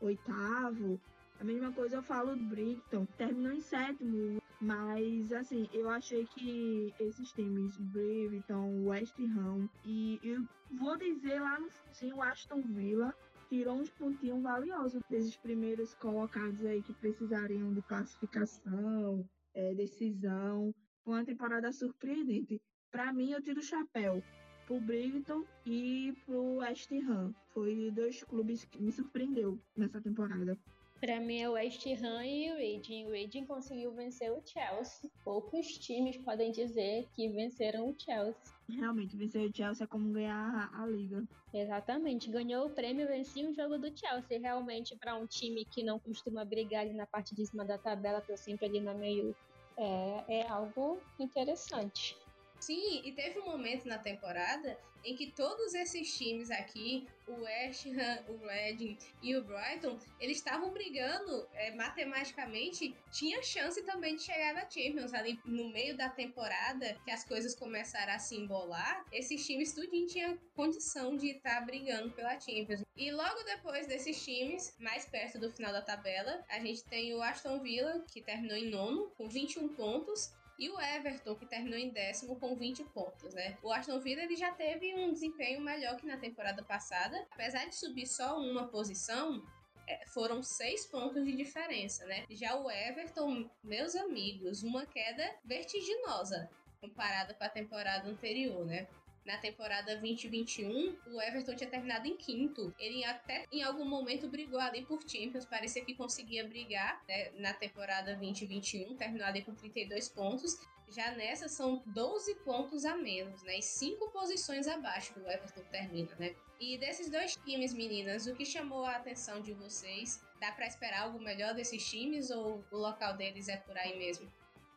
oitavo. 0.00 1.00
A 1.40 1.44
mesma 1.44 1.72
coisa 1.72 1.96
eu 1.96 2.02
falo 2.02 2.36
do 2.36 2.44
Brighton, 2.44 3.04
terminou 3.16 3.52
em 3.52 3.60
sétimo, 3.60 4.41
mas, 4.62 5.32
assim, 5.32 5.68
eu 5.72 5.90
achei 5.90 6.24
que 6.24 6.94
esses 7.00 7.32
times, 7.32 7.76
Brighton, 7.78 8.84
West 8.86 9.18
Ham, 9.18 9.68
e 9.84 10.20
eu 10.22 10.46
vou 10.70 10.96
dizer 10.96 11.40
lá 11.40 11.58
no 11.58 11.68
finzinho, 11.68 12.16
o 12.16 12.22
Aston 12.22 12.62
Villa, 12.62 13.12
tirou 13.48 13.74
uns 13.74 13.90
pontinhos 13.90 14.40
valiosos 14.40 15.02
desses 15.10 15.36
primeiros 15.36 15.94
colocados 15.94 16.64
aí 16.64 16.80
que 16.80 16.94
precisariam 16.94 17.74
de 17.74 17.82
classificação, 17.82 19.28
é, 19.52 19.74
decisão. 19.74 20.72
Foi 21.04 21.14
uma 21.14 21.24
temporada 21.24 21.72
surpreendente. 21.72 22.62
Para 22.92 23.12
mim, 23.12 23.32
eu 23.32 23.42
tiro 23.42 23.58
o 23.58 23.64
chapéu 23.64 24.22
pro 24.64 24.80
Brighton 24.80 25.44
e 25.66 26.14
pro 26.24 26.58
West 26.58 26.92
Ham. 26.92 27.34
Foi 27.48 27.90
dois 27.90 28.22
clubes 28.22 28.64
que 28.64 28.80
me 28.80 28.92
surpreendeu 28.92 29.58
nessa 29.76 30.00
temporada. 30.00 30.56
Para 31.02 31.18
mim 31.18 31.40
é 31.40 31.48
o 31.48 31.54
West 31.54 31.84
Ham 31.84 32.24
e 32.24 32.52
o 32.52 32.56
Reading. 32.58 33.06
O 33.06 33.10
Reading 33.10 33.44
conseguiu 33.44 33.92
vencer 33.92 34.30
o 34.30 34.40
Chelsea. 34.46 35.10
Poucos 35.24 35.66
times 35.78 36.16
podem 36.18 36.52
dizer 36.52 37.08
que 37.12 37.28
venceram 37.28 37.88
o 37.88 37.94
Chelsea. 37.98 38.54
Realmente, 38.68 39.16
vencer 39.16 39.50
o 39.50 39.52
Chelsea 39.52 39.82
é 39.82 39.86
como 39.88 40.12
ganhar 40.12 40.70
a, 40.72 40.80
a 40.80 40.86
liga. 40.86 41.24
Exatamente, 41.52 42.30
ganhou 42.30 42.68
o 42.68 42.70
prêmio, 42.70 43.08
vencia 43.08 43.50
o 43.50 43.52
jogo 43.52 43.78
do 43.78 43.90
Chelsea. 43.98 44.38
Realmente, 44.38 44.94
para 44.94 45.16
um 45.16 45.26
time 45.26 45.64
que 45.64 45.82
não 45.82 45.98
costuma 45.98 46.44
brigar 46.44 46.82
ali 46.82 46.94
na 46.94 47.04
parte 47.04 47.34
de 47.34 47.44
cima 47.46 47.64
da 47.64 47.76
tabela, 47.76 48.20
tô 48.20 48.36
sempre 48.36 48.66
ali 48.66 48.80
no 48.80 48.96
meio, 48.96 49.34
é, 49.76 50.24
é 50.28 50.48
algo 50.48 51.00
interessante. 51.18 52.16
Sim, 52.60 53.02
e 53.04 53.10
teve 53.10 53.40
um 53.40 53.46
momento 53.46 53.88
na 53.88 53.98
temporada 53.98 54.78
em 55.04 55.16
que 55.16 55.32
todos 55.32 55.74
esses 55.74 56.16
times 56.16 56.50
aqui, 56.50 57.06
o 57.26 57.42
West 57.42 57.86
Ham, 57.86 58.24
o 58.28 58.46
Reading 58.46 58.96
e 59.22 59.36
o 59.36 59.44
Brighton, 59.44 59.98
eles 60.20 60.38
estavam 60.38 60.70
brigando 60.70 61.46
é, 61.54 61.74
matematicamente, 61.74 62.94
tinha 63.10 63.42
chance 63.42 63.82
também 63.82 64.16
de 64.16 64.22
chegar 64.22 64.54
na 64.54 64.68
Champions 64.68 65.14
ali 65.14 65.38
no 65.44 65.68
meio 65.70 65.96
da 65.96 66.08
temporada, 66.08 66.96
que 67.04 67.10
as 67.10 67.24
coisas 67.24 67.54
começaram 67.54 68.12
a 68.12 68.18
se 68.18 68.36
embolar, 68.36 69.04
esses 69.12 69.46
times 69.46 69.72
tudinho 69.72 70.06
tinha 70.06 70.38
condição 70.54 71.16
de 71.16 71.30
estar 71.30 71.60
tá 71.60 71.60
brigando 71.60 72.10
pela 72.10 72.38
Champions. 72.38 72.82
E 72.96 73.10
logo 73.10 73.42
depois 73.44 73.86
desses 73.86 74.22
times, 74.22 74.74
mais 74.78 75.06
perto 75.06 75.38
do 75.38 75.50
final 75.50 75.72
da 75.72 75.82
tabela, 75.82 76.44
a 76.48 76.58
gente 76.58 76.84
tem 76.84 77.14
o 77.14 77.22
Aston 77.22 77.60
Villa, 77.60 78.04
que 78.12 78.20
terminou 78.20 78.56
em 78.56 78.68
nono, 78.68 79.10
com 79.16 79.28
21 79.28 79.68
pontos, 79.68 80.32
e 80.58 80.70
o 80.70 80.80
Everton, 80.80 81.34
que 81.34 81.46
terminou 81.46 81.78
em 81.78 81.90
décimo 81.90 82.38
com 82.38 82.54
20 82.54 82.84
pontos, 82.84 83.34
né? 83.34 83.56
O 83.62 83.72
Aston 83.72 83.98
Villa 84.00 84.22
ele 84.22 84.36
já 84.36 84.52
teve 84.52 84.94
um 84.94 85.12
desempenho 85.12 85.60
melhor 85.60 85.96
que 85.96 86.06
na 86.06 86.16
temporada 86.16 86.62
passada. 86.62 87.26
Apesar 87.32 87.64
de 87.66 87.74
subir 87.74 88.06
só 88.06 88.38
uma 88.38 88.68
posição, 88.68 89.42
é, 89.86 90.06
foram 90.06 90.42
seis 90.42 90.86
pontos 90.86 91.24
de 91.24 91.36
diferença, 91.36 92.04
né? 92.06 92.24
Já 92.30 92.54
o 92.56 92.70
Everton, 92.70 93.50
meus 93.62 93.96
amigos, 93.96 94.62
uma 94.62 94.86
queda 94.86 95.34
vertiginosa 95.44 96.50
comparada 96.80 97.32
com 97.34 97.44
a 97.44 97.48
temporada 97.48 98.08
anterior, 98.08 98.64
né? 98.64 98.88
Na 99.24 99.38
temporada 99.38 99.96
2021, 99.96 100.96
o 101.06 101.20
Everton 101.20 101.54
tinha 101.54 101.70
terminado 101.70 102.06
em 102.06 102.16
quinto. 102.16 102.74
Ele 102.78 103.04
até 103.04 103.46
em 103.52 103.62
algum 103.62 103.84
momento 103.84 104.28
brigou 104.28 104.58
ali 104.58 104.84
por 104.84 105.00
Champions, 105.08 105.44
parecia 105.44 105.84
que 105.84 105.94
conseguia 105.94 106.46
brigar 106.46 107.02
né, 107.06 107.30
na 107.32 107.54
temporada 107.54 108.14
2021, 108.16 108.96
terminou 108.96 109.26
ali 109.26 109.42
com 109.42 109.54
32 109.54 110.08
pontos. 110.08 110.58
Já 110.88 111.12
nessa 111.12 111.48
são 111.48 111.82
12 111.86 112.34
pontos 112.44 112.84
a 112.84 112.94
menos, 112.94 113.42
né? 113.44 113.58
E 113.58 113.62
5 113.62 114.10
posições 114.10 114.68
abaixo 114.68 115.14
que 115.14 115.20
o 115.20 115.30
Everton 115.30 115.62
termina, 115.70 116.14
né? 116.18 116.34
E 116.60 116.76
desses 116.76 117.08
dois 117.08 117.34
times, 117.36 117.72
meninas, 117.72 118.26
o 118.26 118.34
que 118.34 118.44
chamou 118.44 118.84
a 118.84 118.96
atenção 118.96 119.40
de 119.40 119.54
vocês? 119.54 120.22
Dá 120.38 120.52
para 120.52 120.66
esperar 120.66 121.02
algo 121.02 121.18
melhor 121.18 121.54
desses 121.54 121.88
times 121.88 122.30
ou 122.30 122.62
o 122.70 122.76
local 122.76 123.16
deles 123.16 123.48
é 123.48 123.56
por 123.56 123.76
aí 123.78 123.98
mesmo? 123.98 124.30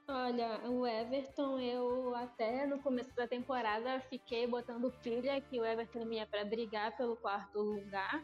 Olha, 0.07 0.59
o 0.69 0.85
Everton, 0.85 1.59
eu 1.59 2.13
até 2.15 2.67
no 2.67 2.79
começo 2.79 3.15
da 3.15 3.27
temporada 3.27 3.99
fiquei 4.01 4.45
botando 4.45 4.93
pilha 5.01 5.41
que 5.41 5.59
o 5.59 5.65
Everton 5.65 6.11
ia 6.11 6.27
para 6.27 6.45
brigar 6.45 6.95
pelo 6.95 7.15
quarto 7.17 7.59
lugar. 7.59 8.23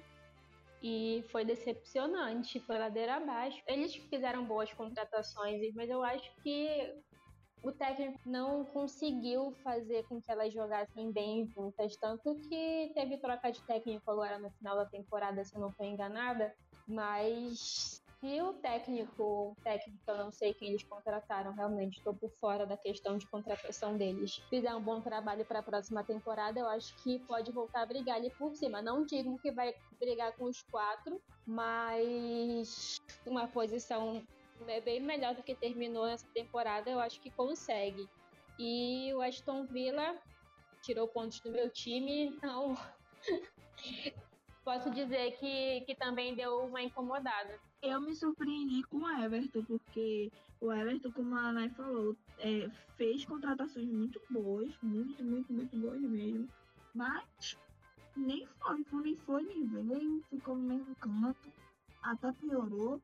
E 0.83 1.23
foi 1.29 1.43
decepcionante, 1.43 2.59
foi 2.59 2.77
ladeira 2.77 3.15
abaixo. 3.15 3.61
Eles 3.67 3.95
fizeram 3.95 4.45
boas 4.45 4.71
contratações, 4.73 5.73
mas 5.73 5.89
eu 5.89 6.03
acho 6.03 6.31
que 6.43 6.95
o 7.63 7.71
técnico 7.71 8.19
não 8.25 8.63
conseguiu 8.65 9.51
fazer 9.63 10.03
com 10.03 10.21
que 10.21 10.31
elas 10.31 10.53
jogassem 10.53 11.11
bem 11.11 11.47
juntas. 11.47 11.95
Tanto 11.97 12.35
que 12.47 12.91
teve 12.93 13.17
troca 13.17 13.51
de 13.51 13.61
técnico 13.63 14.09
agora 14.09 14.37
no 14.37 14.51
final 14.51 14.75
da 14.75 14.85
temporada, 14.85 15.43
se 15.43 15.55
eu 15.55 15.61
não 15.61 15.69
estou 15.69 15.85
enganada. 15.85 16.53
Mas 16.87 18.00
se 18.21 18.39
o 18.39 18.53
técnico, 18.53 19.57
técnico, 19.63 19.99
eu 20.07 20.17
não 20.17 20.31
sei 20.31 20.53
quem 20.53 20.69
eles 20.69 20.83
contrataram, 20.83 21.53
realmente 21.53 21.97
estou 21.97 22.13
por 22.13 22.29
fora 22.39 22.67
da 22.67 22.77
questão 22.77 23.17
de 23.17 23.25
contratação 23.25 23.97
deles, 23.97 24.35
fizer 24.47 24.73
um 24.75 24.81
bom 24.81 25.01
trabalho 25.01 25.43
para 25.43 25.59
a 25.59 25.63
próxima 25.63 26.03
temporada, 26.03 26.59
eu 26.59 26.67
acho 26.67 26.95
que 27.01 27.17
pode 27.25 27.51
voltar 27.51 27.81
a 27.81 27.85
brigar 27.87 28.17
ali 28.17 28.29
por 28.29 28.55
cima. 28.55 28.79
Não 28.79 29.03
digo 29.03 29.39
que 29.39 29.51
vai 29.51 29.73
brigar 29.99 30.33
com 30.33 30.45
os 30.45 30.61
quatro, 30.61 31.19
mas 31.47 33.01
uma 33.25 33.47
posição 33.47 34.21
é 34.67 34.79
bem 34.79 34.99
melhor 34.99 35.33
do 35.33 35.41
que 35.41 35.55
terminou 35.55 36.05
essa 36.05 36.27
temporada, 36.27 36.91
eu 36.91 36.99
acho 36.99 37.19
que 37.21 37.31
consegue. 37.31 38.07
E 38.59 39.11
o 39.15 39.21
Aston 39.21 39.65
Villa 39.65 40.15
tirou 40.83 41.07
pontos 41.07 41.39
do 41.39 41.49
meu 41.49 41.71
time, 41.71 42.27
então 42.27 42.77
posso 44.63 44.91
dizer 44.91 45.31
que, 45.39 45.81
que 45.81 45.95
também 45.95 46.35
deu 46.35 46.65
uma 46.65 46.83
incomodada. 46.83 47.59
Eu 47.81 47.99
me 47.99 48.15
surpreendi 48.15 48.83
com 48.83 48.97
o 48.97 49.09
Everton, 49.09 49.63
porque 49.63 50.31
o 50.59 50.71
Everton, 50.71 51.11
como 51.11 51.35
a 51.35 51.49
Anai 51.49 51.67
falou, 51.69 52.15
é, 52.37 52.69
fez 52.95 53.25
contratações 53.25 53.87
muito 53.87 54.21
boas, 54.29 54.71
muito, 54.83 55.23
muito, 55.23 55.51
muito 55.51 55.75
boas 55.77 55.99
mesmo. 55.99 56.47
Mas 56.93 57.57
nem 58.15 58.45
foi, 58.59 59.01
nem 59.01 59.15
foi, 59.15 59.43
nem 59.43 59.65
veio, 59.65 60.23
ficou 60.29 60.55
no 60.55 60.67
mesmo 60.67 60.95
canto, 60.97 61.51
até 62.03 62.31
piorou. 62.33 63.01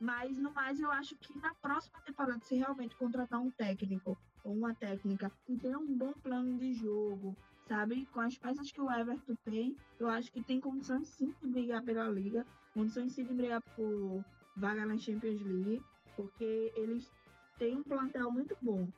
Mas 0.00 0.38
no 0.38 0.52
mais, 0.52 0.78
eu 0.78 0.90
acho 0.92 1.16
que 1.16 1.36
na 1.40 1.52
próxima 1.56 2.00
temporada, 2.02 2.38
se 2.44 2.54
realmente 2.54 2.96
contratar 2.96 3.40
um 3.40 3.50
técnico 3.50 4.16
ou 4.44 4.54
uma 4.54 4.74
técnica 4.74 5.30
que 5.44 5.56
tenha 5.58 5.78
um 5.78 5.98
bom 5.98 6.12
plano 6.12 6.56
de 6.56 6.72
jogo, 6.74 7.36
sabe? 7.66 8.06
Com 8.06 8.20
as 8.20 8.38
peças 8.38 8.70
que 8.70 8.80
o 8.80 8.90
Everton 8.90 9.34
tem, 9.44 9.76
eu 9.98 10.08
acho 10.08 10.30
que 10.30 10.42
tem 10.42 10.60
condições 10.60 11.08
sim 11.08 11.34
de 11.42 11.48
brigar 11.48 11.82
pela 11.82 12.08
liga, 12.08 12.46
condições 12.72 13.14
de 13.14 13.24
brigar 13.24 13.62
por 13.76 14.24
vaga 14.56 14.84
na 14.86 14.98
Champions 14.98 15.40
League, 15.42 15.82
porque 16.16 16.72
eles 16.76 17.10
têm 17.58 17.76
um 17.76 17.82
plantel 17.82 18.30
muito 18.30 18.56
bom. 18.60 18.88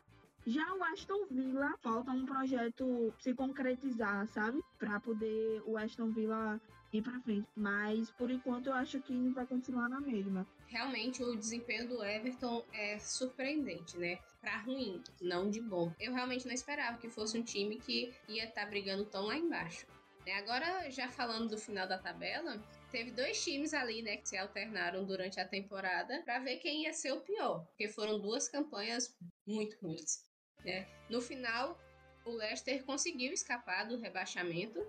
Já 0.44 0.74
o 0.74 0.82
Aston 0.82 1.26
Villa, 1.30 1.72
falta 1.80 2.10
um 2.10 2.26
projeto 2.26 3.14
se 3.20 3.32
concretizar, 3.32 4.26
sabe? 4.26 4.60
Para 4.76 4.98
poder 4.98 5.62
o 5.64 5.78
Aston 5.78 6.10
Villa 6.10 6.60
ir 6.92 7.00
para 7.00 7.20
frente. 7.20 7.46
Mas 7.56 8.10
por 8.10 8.30
enquanto 8.30 8.66
eu 8.66 8.74
acho 8.74 9.00
que 9.00 9.28
vai 9.30 9.46
continuar 9.46 9.88
na 9.88 10.00
mesma. 10.00 10.46
Realmente 10.66 11.22
o 11.22 11.36
desempenho 11.36 11.88
do 11.88 12.02
Everton 12.02 12.64
é 12.72 12.98
surpreendente, 12.98 13.96
né? 13.96 14.18
Para 14.40 14.58
ruim, 14.58 15.00
não 15.20 15.48
de 15.48 15.60
bom. 15.60 15.92
Eu 16.00 16.12
realmente 16.12 16.44
não 16.44 16.52
esperava 16.52 16.98
que 16.98 17.08
fosse 17.08 17.38
um 17.38 17.42
time 17.42 17.78
que 17.78 18.12
ia 18.28 18.44
estar 18.44 18.62
tá 18.62 18.66
brigando 18.66 19.04
tão 19.04 19.26
lá 19.26 19.36
embaixo. 19.36 19.86
Né? 20.26 20.34
Agora, 20.34 20.90
já 20.90 21.08
falando 21.08 21.50
do 21.50 21.58
final 21.58 21.86
da 21.86 21.98
tabela, 21.98 22.60
teve 22.92 23.10
dois 23.10 23.42
times 23.42 23.74
ali, 23.74 24.02
né, 24.02 24.18
que 24.18 24.28
se 24.28 24.36
alternaram 24.36 25.04
durante 25.04 25.40
a 25.40 25.48
temporada 25.48 26.22
para 26.22 26.38
ver 26.38 26.58
quem 26.58 26.84
ia 26.84 26.92
ser 26.92 27.12
o 27.12 27.20
pior, 27.20 27.64
porque 27.66 27.88
foram 27.88 28.20
duas 28.20 28.48
campanhas 28.48 29.16
muito 29.46 29.76
ruins, 29.80 30.24
né? 30.64 30.86
No 31.10 31.20
final, 31.20 31.80
o 32.24 32.30
Leicester 32.30 32.84
conseguiu 32.84 33.32
escapar 33.32 33.88
do 33.88 33.98
rebaixamento 33.98 34.86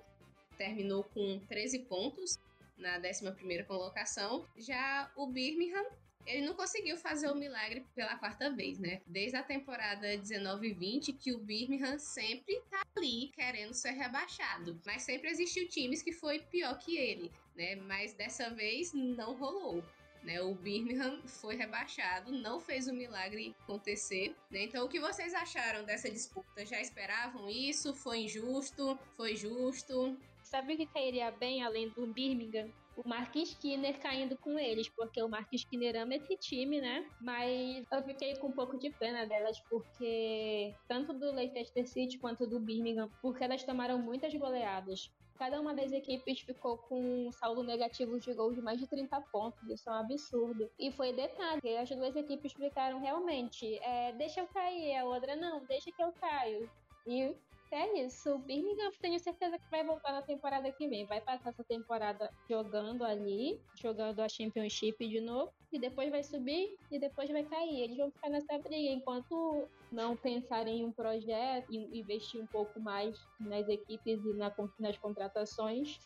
terminou 0.57 1.03
com 1.03 1.39
13 1.47 1.79
pontos 1.79 2.37
na 2.77 2.99
11ª 2.99 3.65
colocação. 3.65 4.47
Já 4.55 5.11
o 5.15 5.27
Birmingham 5.27 5.85
ele 6.25 6.45
não 6.45 6.53
conseguiu 6.53 6.95
fazer 6.95 7.29
o 7.29 7.35
milagre 7.35 7.85
pela 7.93 8.17
quarta 8.17 8.49
vez, 8.49 8.79
né? 8.79 9.01
Desde 9.05 9.35
a 9.35 9.43
temporada 9.43 10.17
19 10.17 10.69
e 10.69 10.73
20, 10.73 11.13
que 11.13 11.33
o 11.33 11.39
Birmingham 11.39 11.99
sempre 11.99 12.61
tá 12.69 12.81
ali 12.95 13.29
querendo 13.33 13.73
ser 13.73 13.91
rebaixado. 13.91 14.79
Mas 14.85 15.03
sempre 15.03 15.29
existiu 15.29 15.67
times 15.67 16.01
que 16.01 16.13
foi 16.13 16.39
pior 16.39 16.77
que 16.77 16.97
ele, 16.97 17.29
né? 17.55 17.75
Mas 17.75 18.13
dessa 18.13 18.49
vez 18.49 18.93
não 18.93 19.35
rolou. 19.35 19.83
Né, 20.23 20.41
o 20.41 20.55
Birmingham 20.55 21.21
foi 21.27 21.57
rebaixado, 21.57 22.31
não 22.31 22.57
fez 22.57 22.87
o 22.87 22.93
milagre 22.93 23.53
acontecer. 23.63 24.33
Né? 24.49 24.63
Então, 24.63 24.85
o 24.85 24.87
que 24.87 24.97
vocês 24.97 25.33
acharam 25.33 25.83
dessa 25.83 26.09
disputa? 26.09 26.65
Já 26.65 26.79
esperavam 26.79 27.49
isso? 27.49 27.93
Foi 27.93 28.19
injusto? 28.19 28.97
Foi 29.17 29.35
justo? 29.35 30.17
Sabe 30.41 30.75
o 30.75 30.77
que 30.77 30.85
cairia 30.85 31.29
bem 31.29 31.61
além 31.61 31.89
do 31.89 32.07
Birmingham? 32.07 32.71
o 32.95 33.07
Mark 33.07 33.35
Skinner 33.35 33.99
caindo 33.99 34.37
com 34.37 34.57
eles, 34.59 34.87
porque 34.89 35.21
o 35.21 35.27
Mark 35.27 35.51
Skinner 35.53 35.95
ama 36.01 36.15
esse 36.15 36.35
time, 36.37 36.79
né? 36.79 37.05
Mas 37.19 37.85
eu 37.91 38.03
fiquei 38.03 38.35
com 38.35 38.47
um 38.47 38.51
pouco 38.51 38.77
de 38.77 38.89
pena 38.91 39.25
delas, 39.25 39.59
porque 39.69 40.73
tanto 40.87 41.13
do 41.13 41.31
Leicester 41.31 41.87
City 41.87 42.17
quanto 42.17 42.45
do 42.45 42.59
Birmingham, 42.59 43.09
porque 43.21 43.43
elas 43.43 43.63
tomaram 43.63 43.97
muitas 43.97 44.33
goleadas. 44.35 45.11
Cada 45.37 45.59
uma 45.59 45.73
das 45.73 45.91
equipes 45.91 46.41
ficou 46.41 46.77
com 46.77 47.27
um 47.27 47.31
saldo 47.31 47.63
negativo 47.63 48.19
de 48.19 48.33
gols 48.33 48.55
de 48.55 48.61
mais 48.61 48.79
de 48.79 48.87
30 48.87 49.19
pontos. 49.31 49.67
Isso 49.69 49.89
é 49.89 49.93
um 49.93 49.95
absurdo. 49.95 50.69
E 50.79 50.91
foi 50.91 51.13
detalhe. 51.13 51.77
As 51.77 51.89
duas 51.89 52.15
equipes 52.15 52.53
ficaram 52.53 52.99
realmente: 52.99 53.77
é, 53.79 54.13
deixa 54.13 54.41
eu 54.41 54.47
cair, 54.47 54.95
a 54.97 55.05
outra 55.05 55.35
não, 55.35 55.63
deixa 55.65 55.91
que 55.91 56.01
eu 56.01 56.11
caio. 56.13 56.69
E 57.05 57.35
é 57.73 58.05
isso. 58.05 58.35
O 58.35 58.37
Birmingham 58.37 58.91
tenho 59.01 59.19
certeza 59.19 59.57
que 59.57 59.69
vai 59.71 59.83
voltar 59.83 60.11
na 60.11 60.21
temporada 60.21 60.71
que 60.71 60.87
vem. 60.87 61.05
Vai 61.05 61.19
passar 61.19 61.49
essa 61.49 61.63
temporada 61.63 62.31
jogando 62.47 63.03
ali, 63.03 63.59
jogando 63.75 64.19
a 64.19 64.29
Championship 64.29 65.07
de 65.07 65.19
novo, 65.19 65.51
e 65.71 65.79
depois 65.79 66.11
vai 66.11 66.23
subir 66.23 66.77
e 66.91 66.99
depois 66.99 67.29
vai 67.31 67.43
cair. 67.43 67.81
Eles 67.81 67.97
vão 67.97 68.11
ficar 68.11 68.29
nessa 68.29 68.59
briga 68.59 68.91
enquanto 68.91 69.67
não 69.93 70.17
pensarem 70.17 70.79
em 70.79 70.85
um 70.85 70.91
projeto, 70.91 71.71
e 71.71 71.99
investir 71.99 72.41
um 72.41 72.47
pouco 72.47 72.79
mais 72.79 73.17
nas 73.39 73.67
equipes 73.69 74.19
e 74.25 74.81
nas 74.81 74.97
contratações 74.97 75.99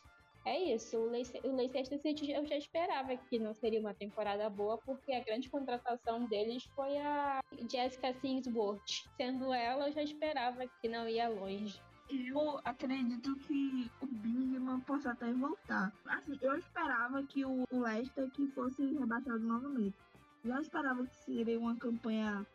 é 0.48 0.74
isso. 0.74 0.98
O 0.98 1.10
Leicester, 1.10 2.00
City 2.00 2.32
eu 2.32 2.46
já 2.46 2.56
esperava 2.56 3.18
que 3.18 3.38
não 3.38 3.54
seria 3.54 3.82
uma 3.82 3.94
temporada 3.94 4.50
boa, 4.50 4.78
porque 4.78 5.12
a 5.12 5.20
grande 5.20 5.50
contratação 5.50 6.26
deles 6.26 6.64
foi 6.74 6.98
a 7.00 7.42
Jessica 7.70 8.14
Sinsworth. 8.22 9.10
Sendo 9.18 9.54
ela, 9.54 9.90
eu 9.90 9.92
já 9.92 10.02
esperava 10.02 10.66
que 10.80 10.88
não 10.88 11.08
ia 11.08 11.28
longe. 11.28 11.82
Eu 12.10 12.62
acredito 12.64 13.36
que 13.40 13.92
o 14.02 14.06
Birmingham 14.06 14.80
possa 14.80 15.12
até 15.12 15.34
voltar. 15.34 15.92
Assim, 16.06 16.40
eu 16.42 16.58
esperava 16.58 17.22
que 17.24 17.44
o 17.44 17.66
Leicester 17.70 18.32
que 18.32 18.48
fosse 18.48 18.94
rebaixado 18.94 19.40
novamente. 19.40 19.98
Eu 20.46 20.62
esperava 20.62 21.06
que 21.06 21.16
seria 21.26 21.60
uma 21.60 21.76
campanha 21.76 22.48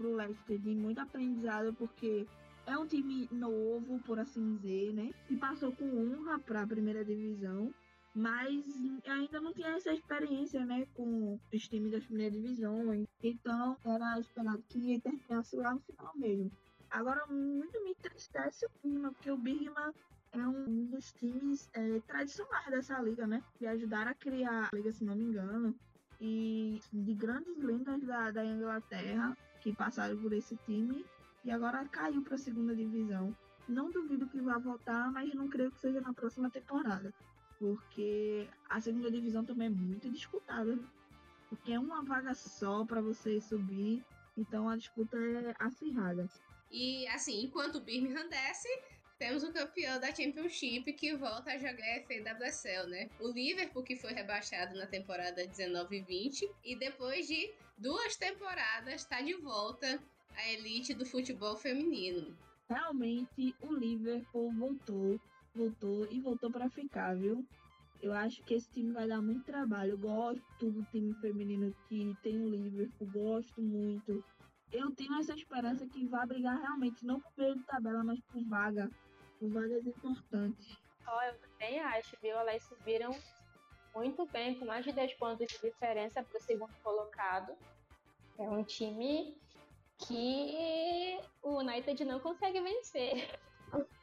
pro 0.00 0.16
Leicester 0.16 0.58
de 0.58 0.74
muito 0.74 0.98
aprendizado, 0.98 1.74
porque 1.74 2.26
é 2.66 2.76
um 2.78 2.86
time 2.86 3.28
novo, 3.30 4.00
por 4.00 4.18
assim 4.18 4.56
dizer, 4.56 4.94
né? 4.94 5.12
E 5.28 5.36
passou 5.36 5.72
com 5.72 5.84
honra 5.84 6.38
para 6.38 6.62
a 6.62 6.66
primeira 6.66 7.04
divisão, 7.04 7.72
mas 8.14 8.64
ainda 9.06 9.40
não 9.42 9.52
tinha 9.52 9.76
essa 9.76 9.92
experiência, 9.92 10.64
né, 10.64 10.86
com 10.94 11.38
os 11.52 11.68
times 11.68 11.92
das 11.92 12.04
primeiras 12.04 12.32
divisões. 12.32 13.06
Então 13.22 13.76
era 13.84 14.18
esperado 14.18 14.64
que 14.70 14.98
terminasse 15.00 15.56
lá 15.56 15.74
no 15.74 15.80
final 15.80 16.12
mesmo. 16.16 16.50
Agora, 16.90 17.26
muito 17.26 17.84
me 17.84 17.90
entristece 17.90 18.64
o 18.64 18.70
clima, 18.80 19.12
porque 19.12 19.30
o 19.30 19.36
Birman 19.36 19.92
é 20.32 20.46
um 20.46 20.86
dos 20.86 21.12
times 21.12 21.68
é, 21.74 22.00
tradicionais 22.00 22.70
dessa 22.70 22.98
liga, 23.00 23.26
né? 23.26 23.42
Que 23.54 23.66
ajudaram 23.66 24.10
a 24.10 24.14
criar 24.14 24.70
a 24.72 24.76
liga, 24.76 24.92
se 24.92 25.04
não 25.04 25.14
me 25.14 25.24
engano. 25.24 25.74
E 26.20 26.80
de 26.92 27.14
grandes 27.14 27.62
lendas 27.62 28.02
da, 28.02 28.30
da 28.30 28.44
Inglaterra 28.44 29.36
que 29.60 29.74
passaram 29.74 30.16
por 30.16 30.32
esse 30.32 30.56
time 30.64 31.04
e 31.44 31.50
agora 31.50 31.84
caiu 31.86 32.22
para 32.22 32.34
a 32.34 32.38
segunda 32.38 32.74
divisão. 32.74 33.34
Não 33.68 33.90
duvido 33.90 34.28
que 34.28 34.40
vá 34.40 34.58
voltar, 34.58 35.10
mas 35.12 35.32
não 35.34 35.48
creio 35.48 35.70
que 35.70 35.78
seja 35.78 36.00
na 36.00 36.12
próxima 36.12 36.50
temporada, 36.50 37.14
porque 37.58 38.48
a 38.68 38.80
segunda 38.80 39.10
divisão 39.10 39.44
também 39.44 39.68
é 39.68 39.70
muito 39.70 40.10
disputada, 40.10 40.78
porque 41.48 41.72
é 41.72 41.78
uma 41.78 42.02
vaga 42.02 42.34
só 42.34 42.84
para 42.84 43.00
você 43.00 43.40
subir, 43.40 44.04
então 44.36 44.68
a 44.68 44.76
disputa 44.76 45.16
é 45.16 45.54
acirrada. 45.58 46.28
E 46.70 47.06
assim, 47.08 47.44
enquanto 47.44 47.76
o 47.76 47.80
Birmingham 47.80 48.28
desce, 48.28 48.68
temos 49.20 49.44
o 49.44 49.52
campeão 49.52 50.00
da 50.00 50.14
Championship 50.14 50.94
que 50.94 51.14
volta 51.14 51.52
a 51.52 51.58
jogar 51.58 52.00
FAWSL, 52.08 52.88
né? 52.88 53.10
O 53.20 53.28
Liverpool, 53.28 53.82
que 53.82 53.94
foi 53.94 54.14
rebaixado 54.14 54.74
na 54.78 54.86
temporada 54.86 55.46
19 55.46 55.98
e 55.98 56.00
20, 56.00 56.50
e 56.64 56.74
depois 56.74 57.26
de 57.26 57.52
duas 57.76 58.16
temporadas 58.16 58.94
está 58.94 59.20
de 59.20 59.34
volta 59.34 60.02
à 60.34 60.48
elite 60.48 60.94
do 60.94 61.04
futebol 61.04 61.54
feminino. 61.54 62.34
Realmente, 62.66 63.54
o 63.60 63.74
Liverpool 63.74 64.54
voltou, 64.54 65.20
voltou 65.54 66.10
e 66.10 66.18
voltou 66.18 66.50
para 66.50 66.70
ficar, 66.70 67.14
viu? 67.14 67.46
Eu 68.00 68.14
acho 68.14 68.42
que 68.44 68.54
esse 68.54 68.70
time 68.70 68.90
vai 68.90 69.06
dar 69.06 69.20
muito 69.20 69.44
trabalho. 69.44 69.90
Eu 69.90 69.98
gosto 69.98 70.70
do 70.70 70.82
time 70.84 71.12
feminino 71.20 71.76
que 71.90 72.16
tem 72.22 72.40
o 72.40 72.48
Liverpool, 72.48 73.06
gosto 73.08 73.60
muito. 73.60 74.24
Eu 74.72 74.90
tenho 74.92 75.14
essa 75.16 75.34
esperança 75.34 75.86
que 75.86 76.06
vai 76.06 76.24
brigar 76.26 76.58
realmente, 76.58 77.04
não 77.04 77.20
por 77.20 77.30
meio 77.36 77.56
de 77.56 77.64
tabela, 77.64 78.02
mas 78.02 78.18
por 78.32 78.42
vaga 78.44 78.90
vagas 79.48 79.86
importantes. 79.86 80.76
Oh, 81.06 81.22
eu 81.22 81.38
também 81.38 81.80
acho, 81.80 82.16
viu? 82.22 82.36
Elas 82.36 82.62
subiram 82.64 83.14
muito 83.94 84.26
bem, 84.26 84.54
com 84.58 84.64
mais 84.64 84.84
de 84.84 84.92
10 84.92 85.14
pontos 85.14 85.46
de 85.46 85.58
diferença 85.60 86.22
para 86.22 86.38
o 86.38 86.42
segundo 86.42 86.72
colocado. 86.82 87.56
É 88.38 88.48
um 88.48 88.62
time 88.62 89.36
que 89.98 91.20
o 91.42 91.58
United 91.58 92.04
não 92.04 92.20
consegue 92.20 92.60
vencer. 92.60 93.38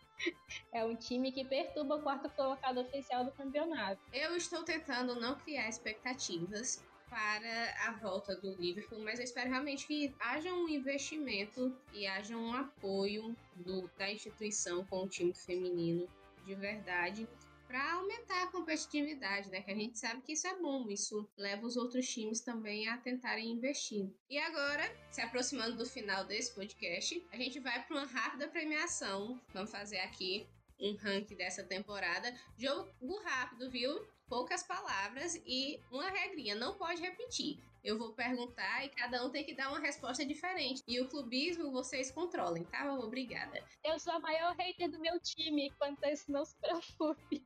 É 0.73 0.83
um 0.83 0.95
time 0.95 1.31
que 1.31 1.45
perturba 1.45 1.95
o 1.97 2.01
quarto 2.01 2.27
colocado 2.31 2.79
oficial 2.79 3.23
do 3.23 3.31
campeonato. 3.31 4.01
Eu 4.11 4.35
estou 4.35 4.63
tentando 4.63 5.13
não 5.19 5.35
criar 5.35 5.69
expectativas 5.69 6.83
para 7.09 7.87
a 7.87 7.91
volta 7.93 8.35
do 8.35 8.55
Liverpool, 8.55 8.99
mas 8.99 9.19
eu 9.19 9.25
espero 9.25 9.49
realmente 9.49 9.87
que 9.87 10.13
haja 10.19 10.53
um 10.53 10.67
investimento 10.67 11.75
e 11.93 12.05
haja 12.05 12.35
um 12.37 12.53
apoio 12.53 13.35
do, 13.55 13.89
da 13.97 14.11
instituição 14.11 14.85
com 14.85 15.03
o 15.03 15.07
time 15.07 15.33
feminino 15.33 16.07
de 16.45 16.55
verdade 16.55 17.27
para 17.67 17.93
aumentar 17.93 18.43
a 18.43 18.47
competitividade, 18.47 19.49
né? 19.49 19.61
Que 19.61 19.71
a 19.71 19.75
gente 19.75 19.99
sabe 19.99 20.21
que 20.21 20.31
isso 20.31 20.47
é 20.47 20.55
bom, 20.55 20.89
isso 20.89 21.27
leva 21.37 21.65
os 21.65 21.75
outros 21.75 22.07
times 22.07 22.39
também 22.39 22.87
a 22.87 22.97
tentarem 22.97 23.51
investir. 23.51 24.09
E 24.29 24.37
agora, 24.37 24.89
se 25.11 25.21
aproximando 25.21 25.75
do 25.75 25.85
final 25.85 26.23
desse 26.23 26.53
podcast, 26.55 27.21
a 27.31 27.35
gente 27.35 27.59
vai 27.59 27.83
para 27.83 27.97
uma 27.97 28.05
rápida 28.05 28.47
premiação. 28.47 29.39
Vamos 29.53 29.69
fazer 29.69 29.99
aqui 29.99 30.47
um 30.79 30.95
ranking 30.95 31.35
dessa 31.35 31.63
temporada. 31.63 32.33
Jogo 32.57 33.17
rápido, 33.23 33.69
viu? 33.69 34.07
Poucas 34.27 34.63
palavras 34.63 35.41
e 35.45 35.79
uma 35.91 36.09
regrinha, 36.09 36.55
não 36.55 36.77
pode 36.77 37.01
repetir. 37.01 37.59
Eu 37.83 37.97
vou 37.97 38.13
perguntar 38.13 38.83
e 38.83 38.89
cada 38.89 39.25
um 39.25 39.29
tem 39.29 39.45
que 39.45 39.53
dar 39.53 39.69
uma 39.69 39.79
resposta 39.79 40.25
diferente. 40.25 40.83
E 40.87 40.99
o 40.99 41.07
clubismo 41.07 41.71
vocês 41.71 42.11
controlem, 42.11 42.65
tá? 42.65 42.93
Obrigada. 42.93 43.63
Eu 43.83 43.97
sou 43.97 44.13
a 44.13 44.19
maior 44.19 44.55
hater 44.55 44.89
do 44.91 44.99
meu 44.99 45.19
time, 45.19 45.71
quanto 45.77 46.03
a 46.03 46.11
isso 46.11 46.29
não 46.31 46.43
se 46.43 46.55
preocupe. 46.57 47.45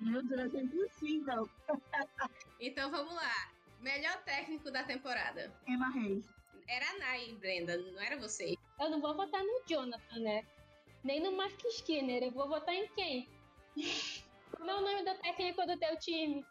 Meu 0.00 0.22
Deus, 0.22 0.54
é 0.54 0.60
impossível. 0.60 1.48
então 2.60 2.90
vamos 2.90 3.14
lá. 3.14 3.50
Melhor 3.80 4.22
técnico 4.24 4.70
da 4.70 4.84
temporada. 4.84 5.52
Emma 5.66 5.88
Reis. 5.90 6.26
Era 6.68 6.90
a 6.90 6.98
Nai, 6.98 7.32
Brenda, 7.34 7.76
não 7.78 8.00
era 8.00 8.18
você. 8.18 8.56
Eu 8.80 8.90
não 8.90 9.00
vou 9.00 9.14
votar 9.14 9.42
no 9.42 9.62
Jonathan, 9.66 10.18
né? 10.18 10.44
Nem 11.04 11.20
no 11.20 11.32
Mark 11.32 11.64
Skinner. 11.66 12.24
Eu 12.24 12.32
vou 12.32 12.48
votar 12.48 12.74
em 12.74 12.88
quem? 12.88 13.28
Como 14.50 14.70
é 14.70 14.74
o 14.74 14.80
nome 14.80 15.04
da 15.04 15.14
técnica 15.14 15.66
do 15.66 15.78
teu 15.78 15.98
time? 15.98 16.44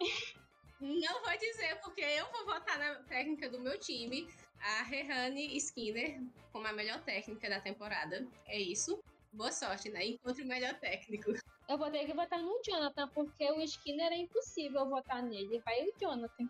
Não 0.79 1.23
vou 1.23 1.37
dizer, 1.37 1.79
porque 1.81 2.01
eu 2.01 2.29
vou 2.31 2.45
votar 2.45 2.77
na 2.77 2.95
técnica 3.03 3.49
do 3.49 3.59
meu 3.59 3.79
time, 3.79 4.27
a 4.59 4.83
Rehane 4.83 5.55
Skinner, 5.57 6.21
como 6.51 6.67
a 6.67 6.73
melhor 6.73 7.01
técnica 7.03 7.49
da 7.49 7.61
temporada. 7.61 8.27
É 8.45 8.59
isso. 8.59 9.01
Boa 9.31 9.51
sorte, 9.51 9.89
né? 9.89 10.05
Encontre 10.05 10.43
o 10.43 10.47
melhor 10.47 10.73
técnico. 10.79 11.31
Eu 11.67 11.77
vou 11.77 11.89
ter 11.89 12.05
que 12.05 12.13
votar 12.13 12.39
no 12.39 12.61
Jonathan, 12.63 13.07
porque 13.09 13.51
o 13.51 13.61
Skinner 13.61 14.11
é 14.11 14.17
impossível 14.17 14.87
votar 14.87 15.23
nele. 15.23 15.59
Vai 15.59 15.83
o 15.83 15.93
Jonathan. 15.99 16.49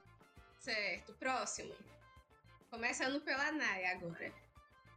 Certo, 0.59 1.13
próximo. 1.13 1.73
Começando 2.69 3.21
pela 3.21 3.51
Nai 3.51 3.85
agora. 3.85 4.33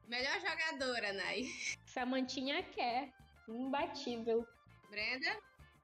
Melhor 0.08 0.40
jogadora, 0.40 1.12
Nai. 1.12 1.44
Samantinha 1.87 2.62
quer. 2.62 3.12
Imbatível. 3.46 4.46
Brenda? 4.90 5.38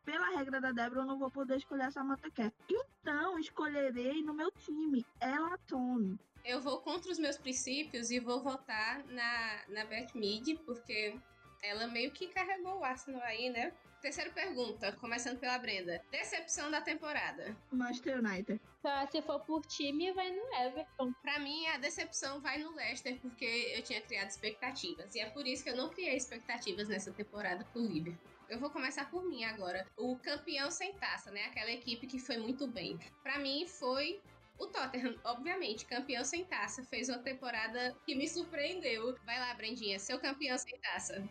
Pela 0.05 0.37
regra 0.37 0.61
da 0.61 0.73
Débora, 0.73 1.01
eu 1.01 1.07
não 1.07 1.19
vou 1.19 1.31
poder 1.31 1.57
escolher 1.57 1.85
a 1.85 1.90
Samantha 1.90 2.31
Kerr. 2.31 2.53
Então, 2.69 3.38
escolherei 3.38 4.23
no 4.23 4.35
meu 4.35 4.51
time, 4.51 5.05
ela 5.21 5.57
Tony. 5.67 6.19
Eu 6.45 6.61
vou 6.61 6.81
contra 6.81 7.11
os 7.11 7.19
meus 7.19 7.38
princípios 7.38 8.11
e 8.11 8.21
vou 8.21 8.43
votar 8.43 9.03
na, 9.07 9.62
na 9.69 9.85
Beth 9.87 10.14
Mead, 10.14 10.57
porque 10.67 11.19
ela 11.62 11.87
meio 11.87 12.11
que 12.11 12.29
carregou 12.29 12.79
o 12.81 12.85
Arsenal 12.85 13.23
aí, 13.23 13.49
né? 13.49 13.73
Terceira 14.03 14.31
pergunta, 14.31 14.93
começando 14.93 15.38
pela 15.38 15.57
Brenda. 15.57 15.99
Decepção 16.11 16.71
da 16.71 16.83
temporada. 16.83 17.57
Manchester 17.73 18.19
United. 18.19 18.61
Tá, 18.83 19.07
se 19.07 19.23
for 19.23 19.40
por 19.40 19.64
time, 19.64 20.12
vai 20.12 20.31
no 20.31 20.43
Everton. 20.57 21.11
Pra 21.23 21.38
mim, 21.38 21.67
a 21.69 21.79
decepção 21.79 22.38
vai 22.38 22.59
no 22.59 22.75
Leicester, 22.75 23.19
porque 23.23 23.73
eu 23.75 23.83
tinha 23.83 24.03
criado 24.03 24.29
expectativas. 24.29 25.14
E 25.14 25.21
é 25.21 25.31
por 25.31 25.47
isso 25.47 25.64
que 25.64 25.71
eu 25.71 25.77
não 25.77 25.88
criei 25.88 26.14
expectativas 26.14 26.87
nessa 26.87 27.11
temporada 27.12 27.64
pro 27.73 27.81
Liverpool. 27.81 28.34
Eu 28.49 28.59
vou 28.59 28.71
começar 28.71 29.11
por 29.11 29.25
mim 29.25 29.45
agora. 29.45 29.87
O 29.97 30.17
campeão 30.19 30.71
sem 30.71 30.93
taça, 30.95 31.31
né? 31.31 31.47
Aquela 31.47 31.71
equipe 31.71 32.07
que 32.07 32.19
foi 32.19 32.37
muito 32.37 32.67
bem. 32.67 32.99
Para 33.23 33.39
mim 33.39 33.67
foi 33.67 34.21
o 34.59 34.67
Tottenham, 34.67 35.19
obviamente, 35.25 35.87
campeão 35.87 36.25
sem 36.25 36.45
taça, 36.45 36.85
fez 36.85 37.09
uma 37.09 37.19
temporada 37.19 37.97
que 38.05 38.15
me 38.15 38.29
surpreendeu. 38.29 39.17
Vai 39.25 39.39
lá, 39.39 39.53
Brendinha, 39.55 39.99
seu 39.99 40.19
campeão 40.19 40.57
sem 40.59 40.79
taça. 40.79 41.27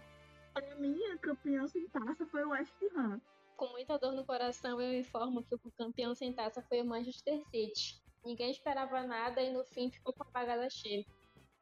Para 0.53 0.75
mim, 0.75 0.99
a 1.13 1.17
campeão 1.17 1.67
sem 1.67 1.87
taça 1.87 2.25
foi 2.25 2.43
o 2.43 2.49
West 2.49 2.73
Ham. 2.95 3.19
Com 3.55 3.67
muita 3.69 3.97
dor 3.97 4.13
no 4.13 4.25
coração, 4.25 4.81
eu 4.81 4.99
informo 4.99 5.43
que 5.43 5.55
o 5.55 5.71
campeão 5.77 6.13
sem 6.13 6.33
taça 6.33 6.61
foi 6.63 6.81
o 6.81 6.85
Manchester 6.85 7.41
City. 7.49 8.01
Ninguém 8.25 8.51
esperava 8.51 9.03
nada 9.03 9.41
e 9.41 9.51
no 9.51 9.63
fim 9.65 9.91
ficou 9.91 10.13
com 10.13 10.23
a 10.23 10.25
pagada 10.25 10.69
cheia. 10.69 11.05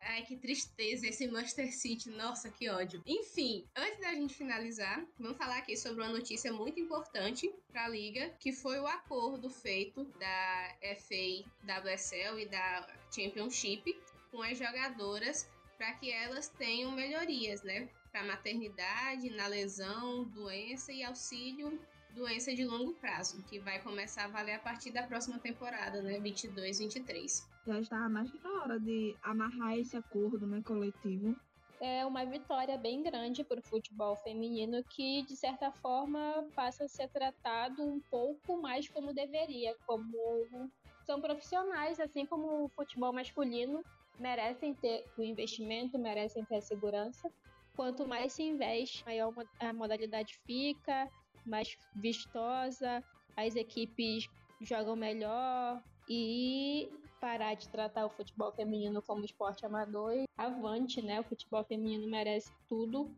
Ai, 0.02 0.24
que 0.24 0.36
tristeza 0.36 1.08
esse 1.08 1.28
Manchester 1.28 1.72
City. 1.72 2.10
Nossa, 2.10 2.50
que 2.50 2.68
ódio. 2.70 3.02
Enfim, 3.06 3.66
antes 3.76 4.00
da 4.00 4.14
gente 4.14 4.34
finalizar, 4.34 5.06
vamos 5.20 5.38
falar 5.38 5.58
aqui 5.58 5.78
sobre 5.78 6.04
uma 6.04 6.12
notícia 6.12 6.52
muito 6.52 6.80
importante 6.80 7.54
para 7.72 7.86
a 7.86 7.88
liga, 7.88 8.30
que 8.40 8.52
foi 8.52 8.80
o 8.80 8.88
acordo 8.88 9.50
feito 9.50 10.04
da 10.20 10.76
FA 10.98 11.46
WSL 11.64 12.40
e 12.40 12.46
da 12.48 12.88
Championship 13.14 13.96
com 14.32 14.42
as 14.42 14.58
jogadoras 14.58 15.48
para 15.78 15.94
que 15.94 16.12
elas 16.12 16.48
tenham 16.48 16.92
melhorias, 16.92 17.62
né? 17.64 17.88
Para 18.12 18.24
maternidade, 18.24 19.30
na 19.30 19.48
lesão, 19.48 20.24
doença 20.26 20.92
e 20.92 21.04
auxílio 21.04 21.80
doença 22.16 22.54
de 22.54 22.66
longo 22.66 22.94
prazo, 22.94 23.44
que 23.44 23.60
vai 23.60 23.82
começar 23.82 24.26
a 24.26 24.28
valer 24.28 24.56
a 24.56 24.60
partir 24.60 24.92
da 24.92 25.04
próxima 25.04 25.40
temporada, 25.40 26.02
né? 26.02 26.20
22, 26.20 26.80
23 26.80 27.52
já 27.66 27.80
estava 27.80 28.10
mais 28.10 28.32
que 28.32 28.40
na 28.44 28.50
hora 28.62 28.80
de 28.80 29.16
amarrar 29.22 29.78
esse 29.78 29.96
acordo 29.96 30.46
né, 30.48 30.62
coletivo. 30.64 31.36
É 31.80 32.06
uma 32.06 32.24
vitória 32.26 32.78
bem 32.78 33.02
grande 33.02 33.44
para 33.44 33.60
o 33.60 33.64
futebol 33.64 34.16
feminino 34.18 34.84
que, 34.84 35.24
de 35.24 35.36
certa 35.36 35.72
forma, 35.72 36.48
passa 36.56 36.86
a 36.86 36.88
ser 36.88 37.10
tratado 37.10 37.84
um 37.84 38.00
pouco 38.00 38.62
mais 38.62 38.88
como 38.88 39.14
deveria, 39.14 39.76
como 39.88 40.70
são 41.06 41.20
profissionais, 41.20 42.00
assim 42.00 42.26
como 42.26 42.66
o 42.66 42.70
futebol 42.70 43.12
masculino, 43.12 43.84
merecem 44.20 44.76
ter 44.76 45.06
o 45.18 45.24
investimento, 45.24 45.98
merecem 45.98 46.46
ter 46.46 46.58
a 46.58 46.62
segurança. 46.62 47.32
Quanto 47.76 48.08
mais 48.08 48.34
se 48.34 48.44
investe, 48.44 49.04
maior 49.04 49.34
a 49.60 49.74
modalidade 49.74 50.38
fica, 50.46 51.10
mais 51.46 51.78
vistosa, 51.96 53.04
as 53.36 53.56
equipes 53.56 54.28
jogam 54.62 54.96
melhor 54.96 55.82
e 56.10 56.92
parar 57.20 57.54
de 57.54 57.70
tratar 57.70 58.06
o 58.06 58.10
futebol 58.10 58.52
feminino 58.52 59.02
como 59.02 59.24
esporte 59.24 59.66
amador 59.66 60.14
e 60.14 60.26
avante, 60.38 61.02
né? 61.02 61.20
O 61.20 61.24
futebol 61.24 61.64
feminino 61.64 62.10
merece 62.10 62.52
tudo 62.68 63.16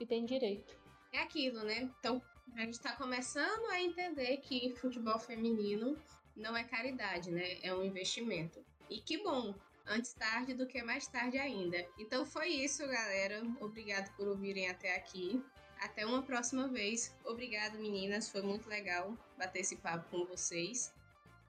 e 0.00 0.06
tem 0.06 0.24
direito. 0.24 0.76
É 1.12 1.20
aquilo, 1.20 1.62
né? 1.62 1.90
Então, 1.98 2.22
a 2.56 2.60
gente 2.60 2.74
está 2.74 2.96
começando 2.96 3.66
a 3.70 3.80
entender 3.80 4.38
que 4.38 4.74
futebol 4.76 5.18
feminino 5.18 5.96
não 6.34 6.56
é 6.56 6.64
caridade, 6.64 7.30
né? 7.30 7.58
É 7.62 7.74
um 7.74 7.84
investimento. 7.84 8.64
E 8.88 9.00
que 9.00 9.22
bom, 9.22 9.54
antes 9.86 10.12
tarde 10.14 10.54
do 10.54 10.66
que 10.66 10.82
mais 10.82 11.06
tarde 11.06 11.38
ainda. 11.38 11.86
Então 11.98 12.24
foi 12.24 12.48
isso, 12.48 12.86
galera. 12.86 13.42
Obrigado 13.60 14.14
por 14.16 14.28
ouvirem 14.28 14.68
até 14.68 14.96
aqui. 14.96 15.42
Até 15.82 16.06
uma 16.06 16.22
próxima 16.22 16.68
vez. 16.68 17.12
Obrigado, 17.24 17.76
meninas. 17.78 18.28
Foi 18.28 18.40
muito 18.40 18.68
legal 18.68 19.16
bater 19.36 19.60
esse 19.60 19.76
papo 19.76 20.08
com 20.10 20.24
vocês. 20.24 20.94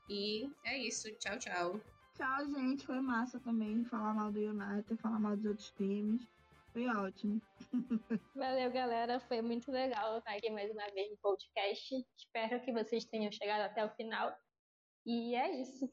E 0.09 0.51
é 0.65 0.77
isso. 0.77 1.11
Tchau, 1.19 1.37
tchau. 1.37 1.81
Tchau, 2.15 2.45
gente. 2.47 2.85
Foi 2.85 2.99
massa 2.99 3.39
também 3.39 3.85
falar 3.85 4.13
mal 4.13 4.31
do 4.31 4.39
United, 4.39 4.97
falar 4.97 5.19
mal 5.19 5.37
dos 5.37 5.45
outros 5.45 5.71
times. 5.71 6.27
Foi 6.71 6.87
ótimo. 6.87 7.39
Valeu, 8.35 8.71
galera. 8.71 9.19
Foi 9.19 9.39
muito 9.43 9.71
legal 9.71 10.17
estar 10.17 10.31
aqui 10.31 10.49
mais 10.49 10.71
uma 10.71 10.89
vez 10.89 11.11
no 11.11 11.17
podcast. 11.17 12.03
Espero 12.17 12.59
que 12.61 12.73
vocês 12.73 13.05
tenham 13.05 13.31
chegado 13.31 13.61
até 13.61 13.85
o 13.85 13.89
final. 13.91 14.35
E 15.05 15.35
é 15.35 15.61
isso. 15.61 15.87